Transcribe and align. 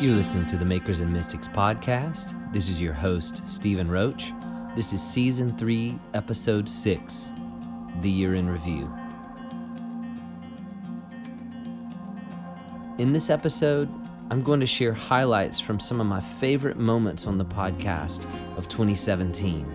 You're 0.00 0.14
listening 0.14 0.46
to 0.46 0.56
the 0.56 0.64
Makers 0.64 1.00
and 1.00 1.12
Mystics 1.12 1.48
podcast. 1.48 2.32
This 2.52 2.68
is 2.68 2.80
your 2.80 2.92
host, 2.92 3.42
Stephen 3.50 3.90
Roach. 3.90 4.32
This 4.76 4.92
is 4.92 5.02
season 5.02 5.58
three, 5.58 5.98
episode 6.14 6.68
six, 6.68 7.32
The 8.00 8.08
Year 8.08 8.36
in 8.36 8.48
Review. 8.48 8.88
In 12.98 13.12
this 13.12 13.28
episode, 13.28 13.88
I'm 14.30 14.40
going 14.44 14.60
to 14.60 14.68
share 14.68 14.92
highlights 14.92 15.58
from 15.58 15.80
some 15.80 16.00
of 16.00 16.06
my 16.06 16.20
favorite 16.20 16.78
moments 16.78 17.26
on 17.26 17.36
the 17.36 17.44
podcast 17.44 18.24
of 18.56 18.68
2017. 18.68 19.66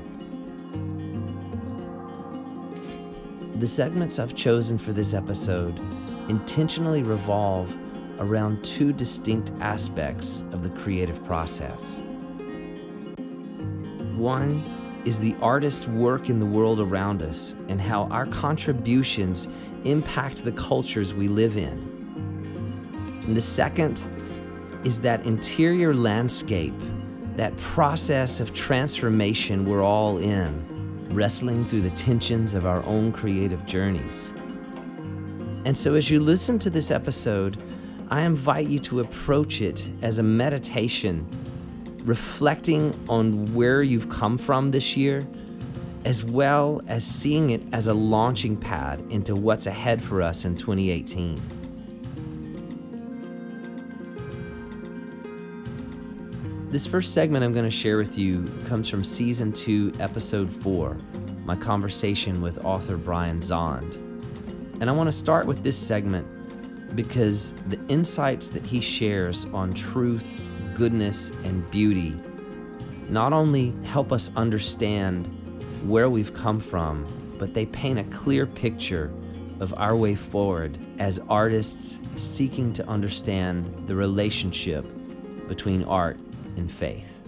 The 3.60 3.68
segments 3.68 4.20
I've 4.20 4.36
chosen 4.36 4.78
for 4.78 4.94
this 4.94 5.14
episode 5.14 5.82
intentionally 6.30 7.04
revolve 7.04 7.76
around 8.20 8.64
two 8.64 8.94
distinct 8.94 9.52
aspects 9.60 10.44
of 10.52 10.64
the 10.64 10.70
creative 10.70 11.24
process. 11.24 12.02
One 14.16 14.62
is 15.06 15.20
the 15.20 15.36
artist's 15.42 15.88
work 15.88 16.30
in 16.30 16.40
the 16.40 16.46
world 16.46 16.80
around 16.80 17.22
us 17.22 17.56
and 17.68 17.82
how 17.82 18.04
our 18.06 18.26
contributions 18.26 19.50
impact 19.84 20.44
the 20.44 20.52
cultures 20.54 21.14
we 21.14 21.28
live 21.28 21.58
in. 21.58 21.94
And 23.26 23.36
the 23.36 23.42
second 23.42 24.08
is 24.84 25.02
that 25.02 25.26
interior 25.26 25.94
landscape, 25.94 26.74
that 27.36 27.56
process 27.58 28.40
of 28.40 28.54
transformation 28.54 29.66
we're 29.66 29.84
all 29.84 30.18
in, 30.18 31.08
wrestling 31.10 31.66
through 31.66 31.82
the 31.82 31.90
tensions 31.92 32.54
of 32.54 32.66
our 32.66 32.84
own 32.86 33.12
creative 33.12 33.66
journeys. 33.66 34.34
And 35.66 35.76
so, 35.76 35.96
as 35.96 36.10
you 36.10 36.20
listen 36.20 36.60
to 36.60 36.70
this 36.70 36.92
episode, 36.92 37.58
I 38.14 38.22
invite 38.22 38.68
you 38.68 38.78
to 38.78 39.00
approach 39.00 39.60
it 39.60 39.90
as 40.04 40.20
a 40.20 40.24
meditation, 40.24 41.28
reflecting 42.04 42.94
on 43.10 43.56
where 43.56 43.82
you've 43.82 44.08
come 44.08 44.38
from 44.38 44.70
this 44.70 44.96
year, 44.96 45.28
as 46.06 46.24
well 46.24 46.80
as 46.88 47.04
seeing 47.04 47.50
it 47.50 47.64
as 47.74 47.88
a 47.88 47.94
launching 47.96 48.56
pad 48.56 49.04
into 49.10 49.34
what's 49.34 49.66
ahead 49.66 50.00
for 50.00 50.22
us 50.22 50.46
in 50.46 50.56
2018. 50.56 51.42
This 56.70 56.86
first 56.86 57.16
segment 57.16 57.44
I'm 57.44 57.52
going 57.52 57.66
to 57.66 57.72
share 57.72 57.98
with 57.98 58.16
you 58.16 58.48
comes 58.68 58.88
from 58.88 59.04
season 59.04 59.52
2, 59.52 59.94
episode 60.00 60.54
4, 60.54 60.96
my 61.46 61.56
conversation 61.56 62.44
with 62.44 62.64
author 62.64 62.96
Brian 62.96 63.40
Zahnd. 63.40 63.96
And 64.80 64.88
I 64.88 64.94
want 64.94 65.08
to 65.08 65.14
start 65.14 65.48
with 65.48 65.64
this 65.64 65.76
segment 65.76 66.28
because 66.96 67.54
the 67.68 67.80
insights 67.88 68.50
that 68.50 68.66
he 68.66 68.82
shares 68.82 69.46
on 69.54 69.74
truth, 69.74 70.42
goodness, 70.76 71.32
and 71.44 71.70
beauty 71.72 72.16
not 73.10 73.34
only 73.34 73.74
help 73.84 74.12
us 74.12 74.32
understand 74.36 75.28
where 75.88 76.10
we've 76.10 76.34
come 76.34 76.60
from, 76.60 77.06
but 77.38 77.54
they 77.54 77.66
paint 77.66 78.00
a 78.00 78.04
clear 78.06 78.46
picture 78.46 79.12
of 79.60 79.74
our 79.78 79.96
way 79.96 80.16
forward 80.16 80.78
as 81.00 81.20
artists 81.30 82.00
seeking 82.16 82.74
to 82.74 82.88
understand 82.88 83.88
the 83.88 83.96
relationship 83.96 84.86
between 85.48 85.84
art 85.84 86.18
and 86.58 86.72
faith. 86.72 87.20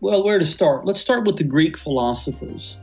Well, 0.00 0.24
where 0.24 0.38
to 0.38 0.46
start? 0.46 0.86
Let's 0.86 1.00
start 1.00 1.26
with 1.26 1.36
the 1.36 1.44
Greek 1.44 1.76
philosophers. 1.76 2.76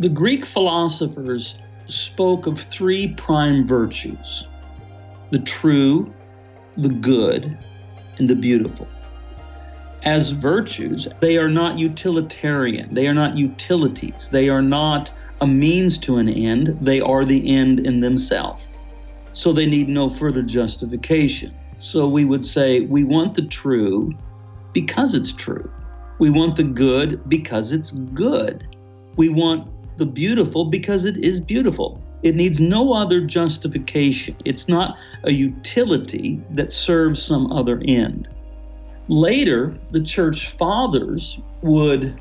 The 0.00 0.08
Greek 0.08 0.46
philosophers 0.46 1.56
spoke 1.86 2.46
of 2.46 2.60
three 2.60 3.14
prime 3.14 3.66
virtues 3.66 4.46
the 5.30 5.38
true, 5.40 6.12
the 6.76 6.88
good, 6.88 7.58
and 8.18 8.30
the 8.30 8.36
beautiful. 8.36 8.86
As 10.04 10.30
virtues, 10.30 11.08
they 11.20 11.38
are 11.38 11.48
not 11.48 11.78
utilitarian, 11.78 12.94
they 12.94 13.08
are 13.08 13.14
not 13.14 13.36
utilities, 13.36 14.28
they 14.28 14.48
are 14.48 14.62
not 14.62 15.10
a 15.40 15.46
means 15.46 15.98
to 15.98 16.18
an 16.18 16.28
end, 16.28 16.78
they 16.80 17.00
are 17.00 17.24
the 17.24 17.52
end 17.52 17.80
in 17.80 18.00
themselves. 18.00 18.64
So 19.32 19.52
they 19.52 19.66
need 19.66 19.88
no 19.88 20.08
further 20.08 20.42
justification. 20.42 21.52
So 21.78 22.06
we 22.06 22.24
would 22.24 22.44
say 22.44 22.82
we 22.82 23.02
want 23.02 23.34
the 23.34 23.46
true 23.46 24.12
because 24.72 25.14
it's 25.14 25.32
true. 25.32 25.68
We 26.20 26.30
want 26.30 26.56
the 26.56 26.64
good 26.64 27.28
because 27.28 27.72
it's 27.72 27.90
good. 27.90 28.76
We 29.16 29.30
want 29.30 29.68
the 29.96 30.06
beautiful 30.06 30.64
because 30.64 31.04
it 31.04 31.16
is 31.16 31.40
beautiful. 31.40 32.00
It 32.22 32.34
needs 32.34 32.58
no 32.58 32.92
other 32.92 33.20
justification. 33.20 34.36
It's 34.44 34.68
not 34.68 34.96
a 35.24 35.32
utility 35.32 36.40
that 36.50 36.72
serves 36.72 37.22
some 37.22 37.52
other 37.52 37.82
end. 37.86 38.28
Later, 39.08 39.76
the 39.90 40.02
church 40.02 40.50
fathers 40.52 41.38
would 41.60 42.18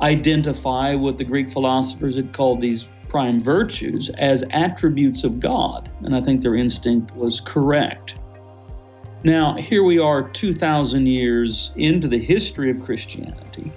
identify 0.00 0.94
what 0.94 1.18
the 1.18 1.24
Greek 1.24 1.50
philosophers 1.50 2.16
had 2.16 2.32
called 2.32 2.60
these 2.60 2.86
prime 3.10 3.40
virtues 3.40 4.08
as 4.10 4.42
attributes 4.50 5.24
of 5.24 5.40
God, 5.40 5.90
and 6.02 6.16
I 6.16 6.22
think 6.22 6.40
their 6.40 6.54
instinct 6.54 7.14
was 7.14 7.40
correct. 7.40 8.14
Now, 9.22 9.56
here 9.56 9.84
we 9.84 9.98
are 9.98 10.30
2,000 10.30 11.06
years 11.06 11.72
into 11.76 12.08
the 12.08 12.18
history 12.18 12.70
of 12.70 12.80
Christianity, 12.80 13.70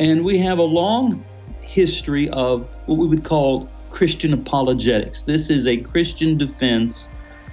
and 0.00 0.24
we 0.24 0.38
have 0.38 0.58
a 0.58 0.62
long 0.62 1.24
history 1.68 2.30
of 2.30 2.66
what 2.86 2.96
we 2.96 3.06
would 3.06 3.24
call 3.24 3.68
Christian 3.90 4.32
apologetics. 4.32 5.22
This 5.22 5.50
is 5.50 5.66
a 5.66 5.76
Christian 5.76 6.38
defense 6.38 7.08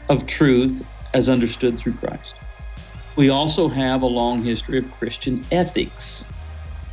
of 0.09 0.25
truth 0.25 0.83
as 1.13 1.27
understood 1.27 1.77
through 1.77 1.93
Christ. 1.93 2.35
We 3.17 3.29
also 3.29 3.67
have 3.67 4.01
a 4.01 4.07
long 4.07 4.41
history 4.41 4.77
of 4.77 4.89
Christian 4.93 5.43
ethics. 5.51 6.25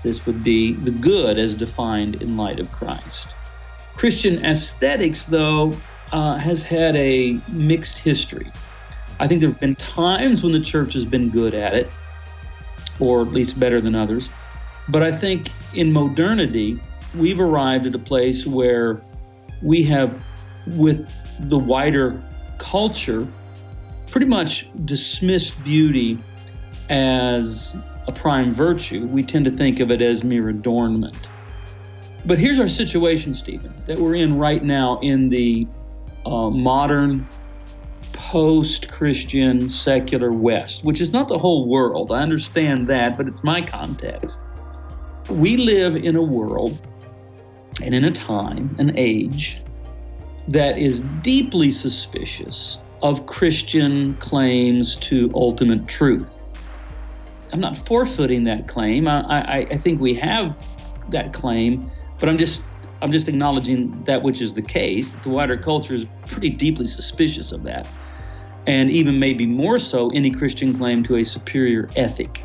This 0.02 0.26
would 0.26 0.42
be 0.42 0.72
the 0.72 0.90
good 0.90 1.38
as 1.38 1.54
defined 1.54 2.20
in 2.22 2.36
light 2.36 2.58
of 2.58 2.72
Christ. 2.72 3.28
Christian 3.96 4.44
aesthetics, 4.44 5.26
though, 5.26 5.76
uh, 6.10 6.36
has 6.38 6.60
had 6.62 6.96
a 6.96 7.38
mixed 7.48 7.98
history. 7.98 8.50
I 9.20 9.28
think 9.28 9.40
there 9.40 9.50
have 9.50 9.60
been 9.60 9.76
times 9.76 10.42
when 10.42 10.52
the 10.52 10.60
church 10.60 10.94
has 10.94 11.04
been 11.04 11.30
good 11.30 11.54
at 11.54 11.74
it, 11.74 11.88
or 12.98 13.22
at 13.22 13.28
least 13.28 13.60
better 13.60 13.80
than 13.80 13.94
others. 13.94 14.28
But 14.88 15.04
I 15.04 15.12
think 15.12 15.50
in 15.74 15.92
modernity, 15.92 16.80
we've 17.14 17.40
arrived 17.40 17.86
at 17.86 17.94
a 17.94 17.98
place 17.98 18.46
where 18.46 19.02
we 19.62 19.82
have, 19.84 20.24
with 20.66 21.08
the 21.48 21.58
wider 21.58 22.22
culture, 22.58 23.26
pretty 24.06 24.26
much 24.26 24.68
dismissed 24.84 25.62
beauty 25.64 26.18
as 26.90 27.74
a 28.06 28.12
prime 28.12 28.54
virtue. 28.54 29.06
We 29.06 29.22
tend 29.22 29.44
to 29.46 29.50
think 29.50 29.80
of 29.80 29.90
it 29.90 30.02
as 30.02 30.24
mere 30.24 30.48
adornment. 30.48 31.28
But 32.24 32.38
here's 32.38 32.60
our 32.60 32.68
situation, 32.68 33.34
Stephen, 33.34 33.72
that 33.86 33.98
we're 33.98 34.14
in 34.14 34.38
right 34.38 34.62
now 34.62 35.00
in 35.00 35.28
the 35.28 35.66
uh, 36.24 36.50
modern, 36.50 37.26
post 38.12 38.88
Christian, 38.88 39.68
secular 39.68 40.30
West, 40.30 40.84
which 40.84 41.00
is 41.00 41.12
not 41.12 41.26
the 41.28 41.38
whole 41.38 41.66
world. 41.68 42.12
I 42.12 42.22
understand 42.22 42.88
that, 42.88 43.16
but 43.16 43.26
it's 43.26 43.42
my 43.42 43.60
context. 43.60 44.40
We 45.28 45.56
live 45.56 45.96
in 45.96 46.16
a 46.16 46.22
world 46.22 46.80
and 47.80 47.94
in 47.94 48.04
a 48.04 48.10
time, 48.10 48.74
an 48.78 48.96
age, 48.96 49.62
that 50.48 50.78
is 50.78 51.00
deeply 51.22 51.70
suspicious 51.70 52.78
of 53.02 53.26
Christian 53.26 54.14
claims 54.14 54.96
to 54.96 55.30
ultimate 55.34 55.86
truth. 55.88 56.30
I'm 57.52 57.60
not 57.60 57.76
forfeiting 57.86 58.44
that 58.44 58.68
claim. 58.68 59.08
I, 59.08 59.22
I, 59.22 59.56
I, 59.72 59.78
think 59.78 60.00
we 60.00 60.14
have 60.14 60.56
that 61.10 61.32
claim, 61.32 61.90
but 62.18 62.28
I'm 62.28 62.38
just 62.38 62.62
I'm 63.02 63.12
just 63.12 63.28
acknowledging 63.28 64.02
that 64.04 64.22
which 64.22 64.40
is 64.40 64.54
the 64.54 64.62
case. 64.62 65.12
The 65.22 65.28
wider 65.28 65.56
culture 65.56 65.94
is 65.94 66.06
pretty 66.26 66.50
deeply 66.50 66.86
suspicious 66.86 67.52
of 67.52 67.64
that, 67.64 67.86
and 68.66 68.90
even 68.90 69.18
maybe 69.18 69.44
more 69.44 69.78
so 69.78 70.10
any 70.10 70.30
Christian 70.30 70.76
claim 70.76 71.02
to 71.04 71.16
a 71.16 71.24
superior 71.24 71.90
ethic. 71.96 72.44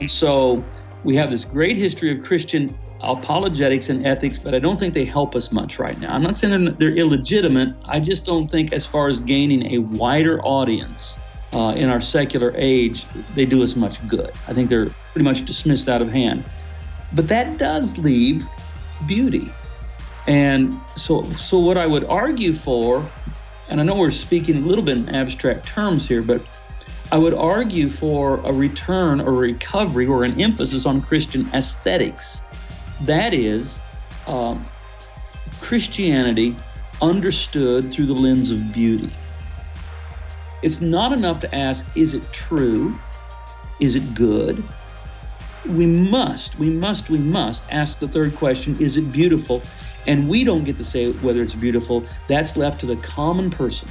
And 0.00 0.10
so 0.10 0.64
we 1.04 1.14
have 1.16 1.30
this 1.30 1.44
great 1.44 1.76
history 1.76 2.16
of 2.16 2.24
Christian 2.24 2.76
apologetics 3.00 3.88
and 3.88 4.06
ethics, 4.06 4.38
but 4.38 4.54
I 4.54 4.58
don't 4.58 4.78
think 4.78 4.94
they 4.94 5.04
help 5.04 5.36
us 5.36 5.52
much 5.52 5.78
right 5.78 5.98
now. 5.98 6.14
I'm 6.14 6.22
not 6.22 6.36
saying 6.36 6.64
they're, 6.64 6.72
they're 6.72 6.96
illegitimate. 6.96 7.74
I 7.84 8.00
just 8.00 8.24
don't 8.24 8.50
think, 8.50 8.72
as 8.72 8.86
far 8.86 9.08
as 9.08 9.20
gaining 9.20 9.74
a 9.74 9.78
wider 9.78 10.40
audience 10.42 11.16
uh, 11.52 11.74
in 11.76 11.88
our 11.88 12.00
secular 12.00 12.52
age, 12.56 13.04
they 13.34 13.46
do 13.46 13.62
us 13.62 13.76
much 13.76 14.06
good. 14.08 14.32
I 14.48 14.54
think 14.54 14.68
they're 14.68 14.90
pretty 15.12 15.24
much 15.24 15.44
dismissed 15.44 15.88
out 15.88 16.02
of 16.02 16.10
hand. 16.10 16.44
But 17.12 17.28
that 17.28 17.58
does 17.58 17.96
leave 17.98 18.44
beauty. 19.06 19.52
And 20.26 20.80
so, 20.96 21.22
so 21.34 21.58
what 21.58 21.78
I 21.78 21.86
would 21.86 22.04
argue 22.04 22.54
for, 22.54 23.08
and 23.68 23.80
I 23.80 23.84
know 23.84 23.94
we're 23.94 24.10
speaking 24.10 24.56
a 24.56 24.60
little 24.60 24.84
bit 24.84 24.96
in 24.96 25.14
abstract 25.14 25.66
terms 25.66 26.06
here, 26.06 26.22
but 26.22 26.42
I 27.12 27.18
would 27.18 27.34
argue 27.34 27.88
for 27.88 28.38
a 28.40 28.52
return 28.52 29.20
or 29.20 29.32
recovery 29.32 30.06
or 30.06 30.24
an 30.24 30.40
emphasis 30.40 30.86
on 30.86 31.00
Christian 31.00 31.48
aesthetics 31.54 32.40
that 33.02 33.34
is 33.34 33.78
uh, 34.26 34.56
Christianity 35.60 36.56
understood 37.02 37.92
through 37.92 38.06
the 38.06 38.14
lens 38.14 38.50
of 38.50 38.72
beauty. 38.72 39.10
It's 40.62 40.80
not 40.80 41.12
enough 41.12 41.40
to 41.40 41.54
ask, 41.54 41.84
is 41.94 42.14
it 42.14 42.32
true? 42.32 42.98
Is 43.78 43.94
it 43.94 44.14
good? 44.14 44.62
We 45.66 45.86
must, 45.86 46.58
we 46.58 46.70
must, 46.70 47.10
we 47.10 47.18
must 47.18 47.62
ask 47.70 47.98
the 47.98 48.08
third 48.08 48.34
question, 48.36 48.76
is 48.80 48.96
it 48.96 49.12
beautiful? 49.12 49.62
And 50.06 50.28
we 50.28 50.44
don't 50.44 50.64
get 50.64 50.78
to 50.78 50.84
say 50.84 51.12
whether 51.12 51.42
it's 51.42 51.54
beautiful. 51.54 52.06
That's 52.28 52.56
left 52.56 52.80
to 52.80 52.86
the 52.86 52.96
common 52.96 53.50
person. 53.50 53.88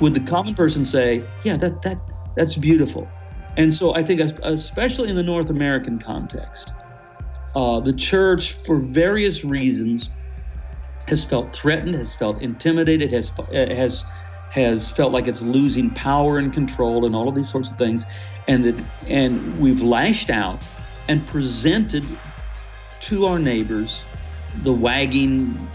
Would 0.00 0.14
the 0.14 0.20
common 0.20 0.54
person 0.54 0.84
say, 0.84 1.22
yeah, 1.44 1.56
that, 1.58 1.82
that, 1.82 1.98
that's 2.36 2.56
beautiful? 2.56 3.08
And 3.56 3.72
so 3.72 3.94
I 3.94 4.02
think, 4.02 4.20
especially 4.20 5.08
in 5.08 5.16
the 5.16 5.22
North 5.22 5.50
American 5.50 5.98
context, 5.98 6.72
uh, 7.54 7.80
the 7.80 7.92
church, 7.92 8.56
for 8.64 8.78
various 8.78 9.44
reasons, 9.44 10.08
has 11.06 11.24
felt 11.24 11.52
threatened, 11.52 11.94
has 11.94 12.14
felt 12.14 12.40
intimidated, 12.40 13.12
has 13.12 13.30
has 13.52 14.04
has 14.50 14.90
felt 14.90 15.12
like 15.12 15.26
it's 15.26 15.42
losing 15.42 15.90
power 15.90 16.38
and 16.38 16.52
control, 16.52 17.04
and 17.04 17.14
all 17.14 17.28
of 17.28 17.34
these 17.34 17.50
sorts 17.50 17.70
of 17.70 17.76
things, 17.78 18.04
and 18.48 18.64
that 18.64 18.84
and 19.08 19.60
we've 19.60 19.82
lashed 19.82 20.30
out 20.30 20.58
and 21.08 21.26
presented 21.26 22.04
to 23.00 23.26
our 23.26 23.38
neighbors 23.38 24.02
the 24.62 24.72
wagging 24.72 25.68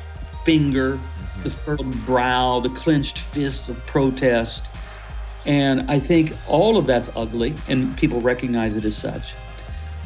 finger, 0.46 1.00
the 1.44 1.50
furrowed 1.50 2.06
brow, 2.06 2.60
the 2.60 2.70
clenched 2.70 3.20
fists 3.20 3.70
of 3.70 3.78
protest, 3.86 4.66
and 5.46 5.90
I 5.92 6.00
think 6.00 6.34
all 6.48 6.78
of 6.78 6.88
that's 6.88 7.10
ugly, 7.16 7.54
and 7.68 7.96
people 7.98 8.22
recognize 8.22 8.76
it 8.76 8.86
as 8.86 8.96
such. 8.96 9.34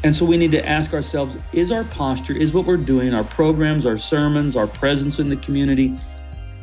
And 0.03 0.15
so 0.15 0.25
we 0.25 0.37
need 0.37 0.51
to 0.51 0.67
ask 0.67 0.93
ourselves 0.93 1.37
is 1.53 1.71
our 1.71 1.83
posture, 1.83 2.33
is 2.33 2.53
what 2.53 2.65
we're 2.65 2.77
doing, 2.77 3.13
our 3.13 3.23
programs, 3.23 3.85
our 3.85 3.99
sermons, 3.99 4.55
our 4.55 4.67
presence 4.67 5.19
in 5.19 5.29
the 5.29 5.35
community, 5.37 5.99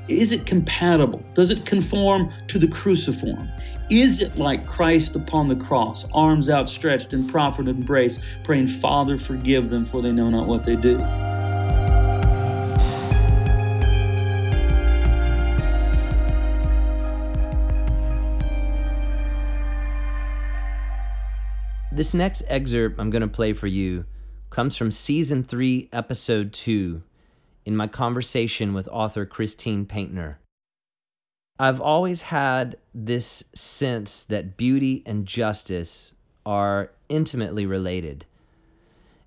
is 0.09 0.33
it 0.33 0.47
compatible? 0.47 1.23
Does 1.35 1.51
it 1.51 1.67
conform 1.67 2.33
to 2.49 2.59
the 2.59 2.67
cruciform? 2.67 3.49
Is 3.91 4.21
it 4.21 4.37
like 4.37 4.67
Christ 4.67 5.15
upon 5.15 5.49
the 5.49 5.57
cross, 5.57 6.05
arms 6.13 6.51
outstretched 6.51 7.13
in 7.13 7.27
proffered 7.27 7.69
embrace, 7.69 8.19
praying, 8.45 8.69
Father, 8.69 9.19
forgive 9.19 9.71
them, 9.71 9.87
for 9.87 10.03
they 10.03 10.13
know 10.13 10.31
not 10.31 10.47
what 10.47 10.65
they 10.65 10.77
do? 10.77 10.99
This 21.99 22.15
next 22.15 22.45
excerpt 22.47 23.01
I'm 23.01 23.11
going 23.11 23.23
to 23.23 23.27
play 23.27 23.53
for 23.53 23.67
you 23.67 24.05
comes 24.51 24.77
from 24.77 24.93
season 24.93 25.43
3, 25.43 25.89
episode 25.93 26.53
2, 26.53 27.03
in 27.65 27.77
my 27.77 27.89
conversation 27.89 28.73
with 28.73 28.87
author 28.93 29.27
Christine 29.27 29.85
Paintner. 29.85 30.39
I've 31.59 31.81
always 31.81 32.23
had 32.23 32.77
this 32.95 33.43
sense 33.53 34.23
that 34.23 34.57
beauty 34.57 35.03
and 35.07 35.27
justice 35.27 36.15
are 36.47 36.93
intimately 37.09 37.67
related. 37.67 38.27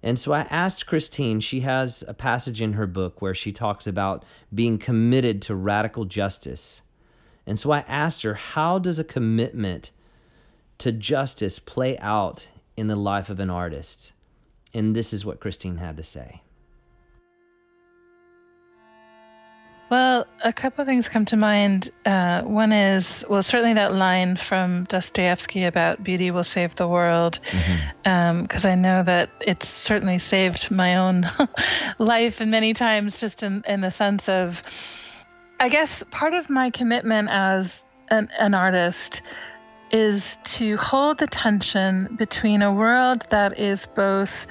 And 0.01 0.17
so 0.17 0.31
I 0.31 0.47
asked 0.50 0.88
Christine, 0.88 1.41
she 1.41 1.59
has 1.59 2.06
a 2.07 2.13
passage 2.13 2.62
in 2.62 2.71
her 2.74 2.88
book 2.88 3.21
where 3.21 3.35
she 3.35 3.51
talks 3.51 3.85
about 3.85 4.24
being 4.53 4.77
committed 4.77 5.41
to 5.41 5.56
radical 5.56 6.06
justice. 6.06 6.83
And 7.45 7.59
so 7.59 7.71
I 7.71 7.79
asked 7.79 8.24
her, 8.24 8.35
how 8.35 8.79
does 8.79 8.97
a 8.97 9.03
commitment 9.03 9.91
to 10.77 10.94
justice 10.94 11.59
play 11.59 11.97
out 11.97 12.47
in 12.81 12.87
the 12.87 12.95
life 12.95 13.29
of 13.29 13.39
an 13.39 13.51
artist. 13.51 14.11
And 14.73 14.95
this 14.95 15.13
is 15.13 15.23
what 15.23 15.39
Christine 15.39 15.77
had 15.77 15.97
to 15.97 16.03
say. 16.03 16.41
Well, 19.91 20.25
a 20.43 20.51
couple 20.51 20.81
of 20.81 20.87
things 20.87 21.07
come 21.07 21.25
to 21.25 21.37
mind. 21.37 21.91
Uh, 22.03 22.41
one 22.41 22.71
is, 22.71 23.23
well, 23.29 23.43
certainly 23.43 23.75
that 23.75 23.93
line 23.93 24.35
from 24.35 24.85
Dostoevsky 24.85 25.65
about 25.65 26.03
beauty 26.03 26.31
will 26.31 26.43
save 26.43 26.75
the 26.75 26.87
world, 26.87 27.39
because 27.43 27.61
mm-hmm. 28.03 28.67
um, 28.67 28.71
I 28.71 28.73
know 28.73 29.03
that 29.03 29.29
it's 29.41 29.67
certainly 29.69 30.17
saved 30.17 30.71
my 30.71 30.95
own 30.95 31.29
life 31.99 32.41
and 32.41 32.49
many 32.49 32.73
times, 32.73 33.19
just 33.19 33.43
in, 33.43 33.63
in 33.67 33.81
the 33.81 33.91
sense 33.91 34.27
of, 34.27 34.63
I 35.59 35.69
guess, 35.69 36.03
part 36.09 36.33
of 36.33 36.49
my 36.49 36.71
commitment 36.71 37.27
as 37.29 37.85
an, 38.09 38.29
an 38.39 38.55
artist 38.55 39.21
is 39.91 40.39
to 40.43 40.77
hold 40.77 41.17
the 41.17 41.27
tension 41.27 42.15
between 42.15 42.61
a 42.61 42.73
world 42.73 43.25
that 43.29 43.59
is 43.59 43.88
both 43.88 44.47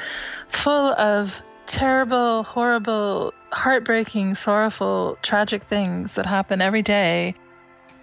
full 0.49 0.93
of 0.93 1.41
terrible, 1.67 2.43
horrible, 2.43 3.33
heartbreaking, 3.53 4.35
sorrowful, 4.35 5.17
tragic 5.23 5.63
things 5.63 6.15
that 6.15 6.27
happen 6.27 6.61
every 6.61 6.83
day, 6.83 7.35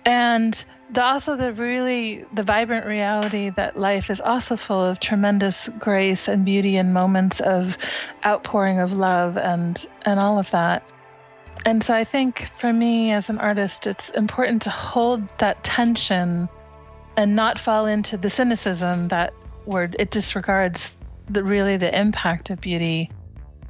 and 0.06 0.66
the, 0.89 1.04
also 1.04 1.36
the 1.36 1.51
really 1.54 2.25
the 2.34 2.44
vibrant 2.44 2.86
reality 2.86 3.50
that 3.50 3.78
life 3.78 4.10
is 4.10 4.22
also 4.22 4.56
full 4.56 4.84
of 4.84 5.00
tremendous 5.00 5.68
grace 5.80 6.30
and 6.30 6.45
beauty 6.45 6.78
and 6.78 6.94
moments 6.94 7.42
of 7.42 7.78
outpouring 8.25 8.80
of 8.80 8.94
love 8.94 9.38
and 9.38 9.86
and 10.04 10.19
all 10.19 10.39
of 10.39 10.50
that. 10.51 10.89
And 11.66 11.84
so 11.84 11.94
I 11.94 12.06
think 12.06 12.50
for 12.57 12.72
me 12.72 13.12
as 13.12 13.30
an 13.30 13.39
artist, 13.39 13.88
it's 13.88 14.10
important 14.12 14.62
to 14.62 14.69
hold 14.69 15.28
that 15.39 15.63
tension 15.63 16.48
and 17.18 17.36
not 17.36 17.60
fall 17.60 17.88
into 17.88 18.16
the 18.16 18.30
cynicism 18.30 19.10
that 19.10 19.34
where 19.66 19.90
it 20.00 20.12
disregards 20.12 20.96
the 21.30 21.44
really 21.44 21.75
the 21.75 22.00
impact 22.00 22.50
of 22.52 22.62
beauty 22.62 23.10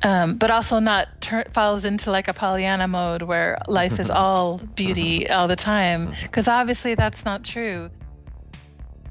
um, 0.04 0.36
but 0.36 0.52
also 0.52 0.80
not 0.80 1.08
tur- 1.22 1.46
falls 1.54 1.86
into 1.86 2.12
like 2.12 2.28
a 2.28 2.34
Pollyanna 2.34 2.88
mode 2.88 3.22
where 3.22 3.60
life 3.68 4.00
is 4.00 4.12
all 4.12 4.58
beauty 4.58 5.30
all 5.30 5.48
the 5.48 5.56
time, 5.56 6.14
because 6.22 6.48
obviously 6.48 6.96
that's 6.96 7.26
not 7.26 7.44
true. 7.44 7.90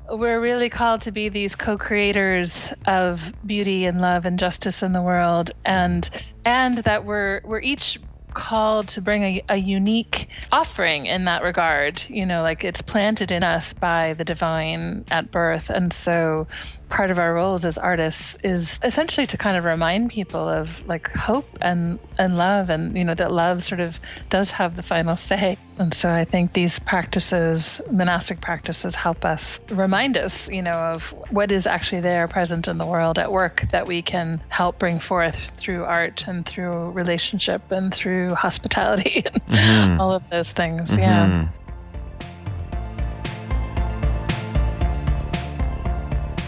We're 0.09 0.41
really 0.41 0.69
called 0.69 1.01
to 1.03 1.13
be 1.13 1.31
these 1.31 1.57
co-creators 1.57 2.73
of 2.87 3.33
beauty 3.45 3.87
and 3.87 4.01
love 4.01 4.25
and 4.25 4.39
justice 4.39 4.85
in 4.85 4.93
the 4.93 5.03
world, 5.03 5.51
and 5.65 6.09
and 6.45 6.79
that 6.79 7.05
we're 7.05 7.41
we're 7.45 7.61
each 7.61 7.99
called 8.37 8.89
to 8.89 9.01
bring 9.01 9.23
a, 9.23 9.43
a 9.49 9.57
unique 9.57 10.29
offering 10.53 11.07
in 11.07 11.25
that 11.25 11.43
regard. 11.43 12.05
You 12.09 12.27
know, 12.27 12.43
like 12.43 12.65
it's 12.65 12.83
planted 12.83 13.31
in 13.31 13.43
us 13.43 13.73
by 13.73 14.13
the 14.13 14.25
divine 14.25 15.07
at 15.11 15.33
birth. 15.33 15.71
And 15.71 15.91
so 15.91 16.47
part 16.89 17.11
of 17.11 17.19
our 17.19 17.35
roles 17.35 17.65
as 17.65 17.79
artists 17.79 18.37
is 18.45 18.79
essentially 18.83 19.27
to 19.27 19.37
kind 19.37 19.57
of 19.57 19.65
remind 19.65 20.11
people 20.11 20.49
of 20.49 20.87
like 20.87 21.11
hope 21.13 21.59
and 21.61 21.99
and 22.17 22.39
love 22.39 22.71
and 22.71 22.97
you 22.97 23.05
know 23.05 23.15
that 23.15 23.33
love 23.33 23.65
sort 23.65 23.81
of 23.81 23.99
does 24.31 24.53
have 24.53 24.77
the 24.77 24.83
final 24.83 25.17
say 25.17 25.59
and 25.79 25.93
so 25.93 26.09
i 26.09 26.25
think 26.25 26.53
these 26.53 26.79
practices 26.79 27.81
monastic 27.91 28.41
practices 28.41 28.95
help 28.95 29.25
us 29.25 29.59
remind 29.71 30.17
us 30.17 30.49
you 30.49 30.63
know 30.63 30.73
of 30.73 31.13
what 31.31 31.51
is 31.51 31.67
actually 31.67 32.03
there 32.03 32.29
present 32.29 32.69
in 32.69 32.79
the 32.79 32.87
world 32.87 33.19
at 33.19 33.33
work 33.33 33.63
that 33.73 33.87
we 33.87 34.01
can 34.01 34.41
help 34.49 34.79
bring 34.79 35.01
forth 35.01 35.51
through 35.57 35.85
art 35.85 36.25
and 36.29 36.47
through 36.47 36.91
relationship 36.91 37.73
and 37.73 37.93
through 37.93 38.31
hospitality 38.31 39.25
and 39.27 39.43
mm-hmm. 39.47 40.01
all 40.01 40.13
of 40.13 40.29
those 40.31 40.53
things 40.53 40.91
mm-hmm. 40.91 41.01
yeah 41.01 41.49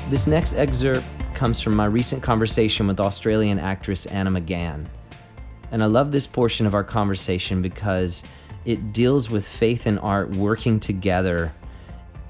This 0.08 0.26
next 0.26 0.54
excerpt 0.54 1.04
comes 1.34 1.60
from 1.60 1.76
my 1.76 1.84
recent 1.84 2.22
conversation 2.22 2.86
with 2.86 2.98
Australian 2.98 3.58
actress 3.58 4.06
Anna 4.06 4.30
McGahan. 4.30 4.86
And 5.70 5.82
I 5.82 5.86
love 5.86 6.12
this 6.12 6.26
portion 6.26 6.64
of 6.64 6.72
our 6.72 6.82
conversation 6.82 7.60
because 7.60 8.24
it 8.64 8.94
deals 8.94 9.28
with 9.28 9.46
faith 9.46 9.84
and 9.84 9.98
art 9.98 10.30
working 10.30 10.80
together 10.80 11.52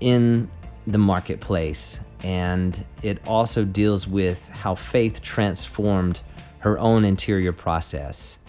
in 0.01 0.51
the 0.89 0.99
marketplace. 0.99 2.01
And 2.25 2.85
it 3.05 3.25
also 3.29 3.65
deals 3.65 4.09
with 4.09 4.49
how 4.49 4.75
faith 4.75 5.23
transformed 5.23 6.21
her 6.59 6.81
own 6.81 7.05
interior 7.05 7.53
process. 7.53 8.41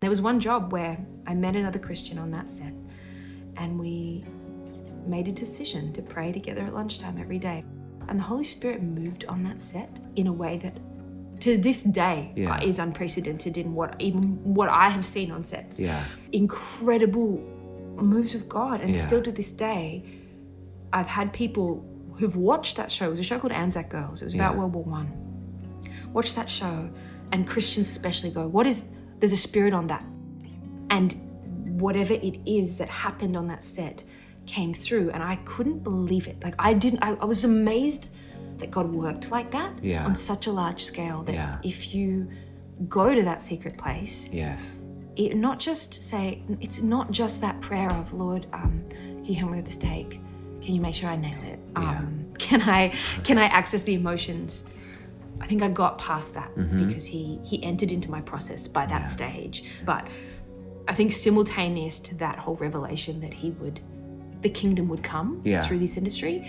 There 0.00 0.10
was 0.10 0.20
one 0.20 0.40
job 0.40 0.72
where 0.72 0.98
I 1.26 1.32
met 1.32 1.56
another 1.56 1.78
Christian 1.78 2.18
on 2.18 2.30
that 2.32 2.50
set, 2.50 2.74
and 3.56 3.80
we 3.80 4.26
made 5.06 5.28
a 5.28 5.32
decision 5.32 5.92
to 5.92 6.02
pray 6.02 6.32
together 6.32 6.62
at 6.62 6.74
lunchtime 6.74 7.18
every 7.18 7.38
day. 7.38 7.64
And 8.08 8.18
the 8.18 8.22
Holy 8.24 8.44
Spirit 8.44 8.82
moved 8.82 9.24
on 9.26 9.42
that 9.44 9.60
set 9.60 10.00
in 10.16 10.26
a 10.26 10.32
way 10.32 10.58
that 10.58 10.78
to 11.40 11.56
this 11.58 11.82
day 11.82 12.32
yeah. 12.36 12.60
is 12.62 12.78
unprecedented 12.78 13.58
in 13.58 13.74
what 13.74 14.00
even 14.00 14.42
what 14.54 14.68
I 14.68 14.88
have 14.88 15.04
seen 15.04 15.30
on 15.30 15.44
sets. 15.44 15.80
Yeah. 15.80 16.04
Incredible 16.32 17.38
moves 17.96 18.34
of 18.34 18.48
God. 18.48 18.80
And 18.80 18.94
yeah. 18.94 19.00
still 19.00 19.22
to 19.22 19.32
this 19.32 19.52
day, 19.52 20.04
I've 20.92 21.06
had 21.06 21.32
people 21.32 21.84
who've 22.18 22.36
watched 22.36 22.76
that 22.76 22.90
show. 22.90 23.06
It 23.06 23.10
was 23.10 23.18
a 23.18 23.24
show 23.24 23.38
called 23.38 23.52
Anzac 23.52 23.88
Girls. 23.90 24.22
It 24.22 24.26
was 24.26 24.34
about. 24.34 24.56
World 24.56 24.74
War 24.74 24.84
One. 24.84 25.12
Watch 26.12 26.34
that 26.34 26.48
show, 26.48 26.90
and 27.32 27.46
Christians 27.46 27.88
especially 27.88 28.30
go, 28.30 28.46
"What 28.46 28.66
is? 28.66 28.90
There's 29.18 29.32
a 29.32 29.36
spirit 29.36 29.74
on 29.74 29.88
that." 29.88 30.04
And 30.90 31.16
whatever 31.80 32.14
it 32.14 32.38
is 32.46 32.78
that 32.78 32.88
happened 32.88 33.36
on 33.36 33.48
that 33.48 33.64
set, 33.64 34.04
came 34.46 34.74
through 34.74 35.10
and 35.10 35.22
I 35.22 35.36
couldn't 35.44 35.80
believe 35.82 36.26
it. 36.28 36.42
Like 36.42 36.54
I 36.58 36.74
didn't 36.74 37.02
I, 37.02 37.14
I 37.14 37.24
was 37.24 37.44
amazed 37.44 38.10
that 38.58 38.70
God 38.70 38.92
worked 38.92 39.30
like 39.30 39.50
that 39.50 39.72
yeah. 39.82 40.04
on 40.04 40.14
such 40.14 40.46
a 40.46 40.52
large 40.52 40.82
scale 40.82 41.22
that 41.24 41.34
yeah. 41.34 41.58
if 41.62 41.94
you 41.94 42.28
go 42.88 43.14
to 43.14 43.22
that 43.22 43.42
secret 43.42 43.76
place, 43.78 44.28
yes, 44.32 44.72
it, 45.16 45.36
not 45.36 45.58
just 45.58 46.02
say 46.04 46.42
it's 46.60 46.82
not 46.82 47.10
just 47.10 47.40
that 47.40 47.60
prayer 47.60 47.90
of 47.90 48.12
Lord, 48.12 48.46
um, 48.52 48.84
can 48.90 49.24
you 49.24 49.34
help 49.36 49.50
me 49.52 49.56
with 49.56 49.66
this 49.66 49.76
take? 49.76 50.20
Can 50.60 50.74
you 50.74 50.80
make 50.80 50.94
sure 50.94 51.10
I 51.10 51.16
nail 51.16 51.38
it? 51.42 51.58
Um, 51.76 52.20
Can 52.38 52.62
I 52.62 52.88
can 53.22 53.38
I 53.38 53.44
access 53.44 53.84
the 53.84 53.94
emotions? 53.94 54.68
I 55.40 55.46
think 55.46 55.62
I 55.62 55.68
got 55.68 55.98
past 55.98 56.34
that 56.34 56.54
Mm-hmm. 56.56 56.86
because 56.86 57.04
he 57.04 57.38
he 57.44 57.62
entered 57.62 57.92
into 57.92 58.10
my 58.10 58.20
process 58.20 58.66
by 58.68 58.86
that 58.86 59.08
stage. 59.08 59.64
But 59.84 60.08
I 60.88 60.94
think 60.94 61.12
simultaneous 61.12 62.00
to 62.00 62.14
that 62.16 62.38
whole 62.38 62.56
revelation 62.56 63.20
that 63.20 63.32
he 63.32 63.50
would, 63.52 63.80
the 64.44 64.50
kingdom 64.50 64.88
would 64.88 65.02
come 65.02 65.40
Yeah. 65.42 65.64
through 65.64 65.80
this 65.80 65.96
industry. 65.96 66.46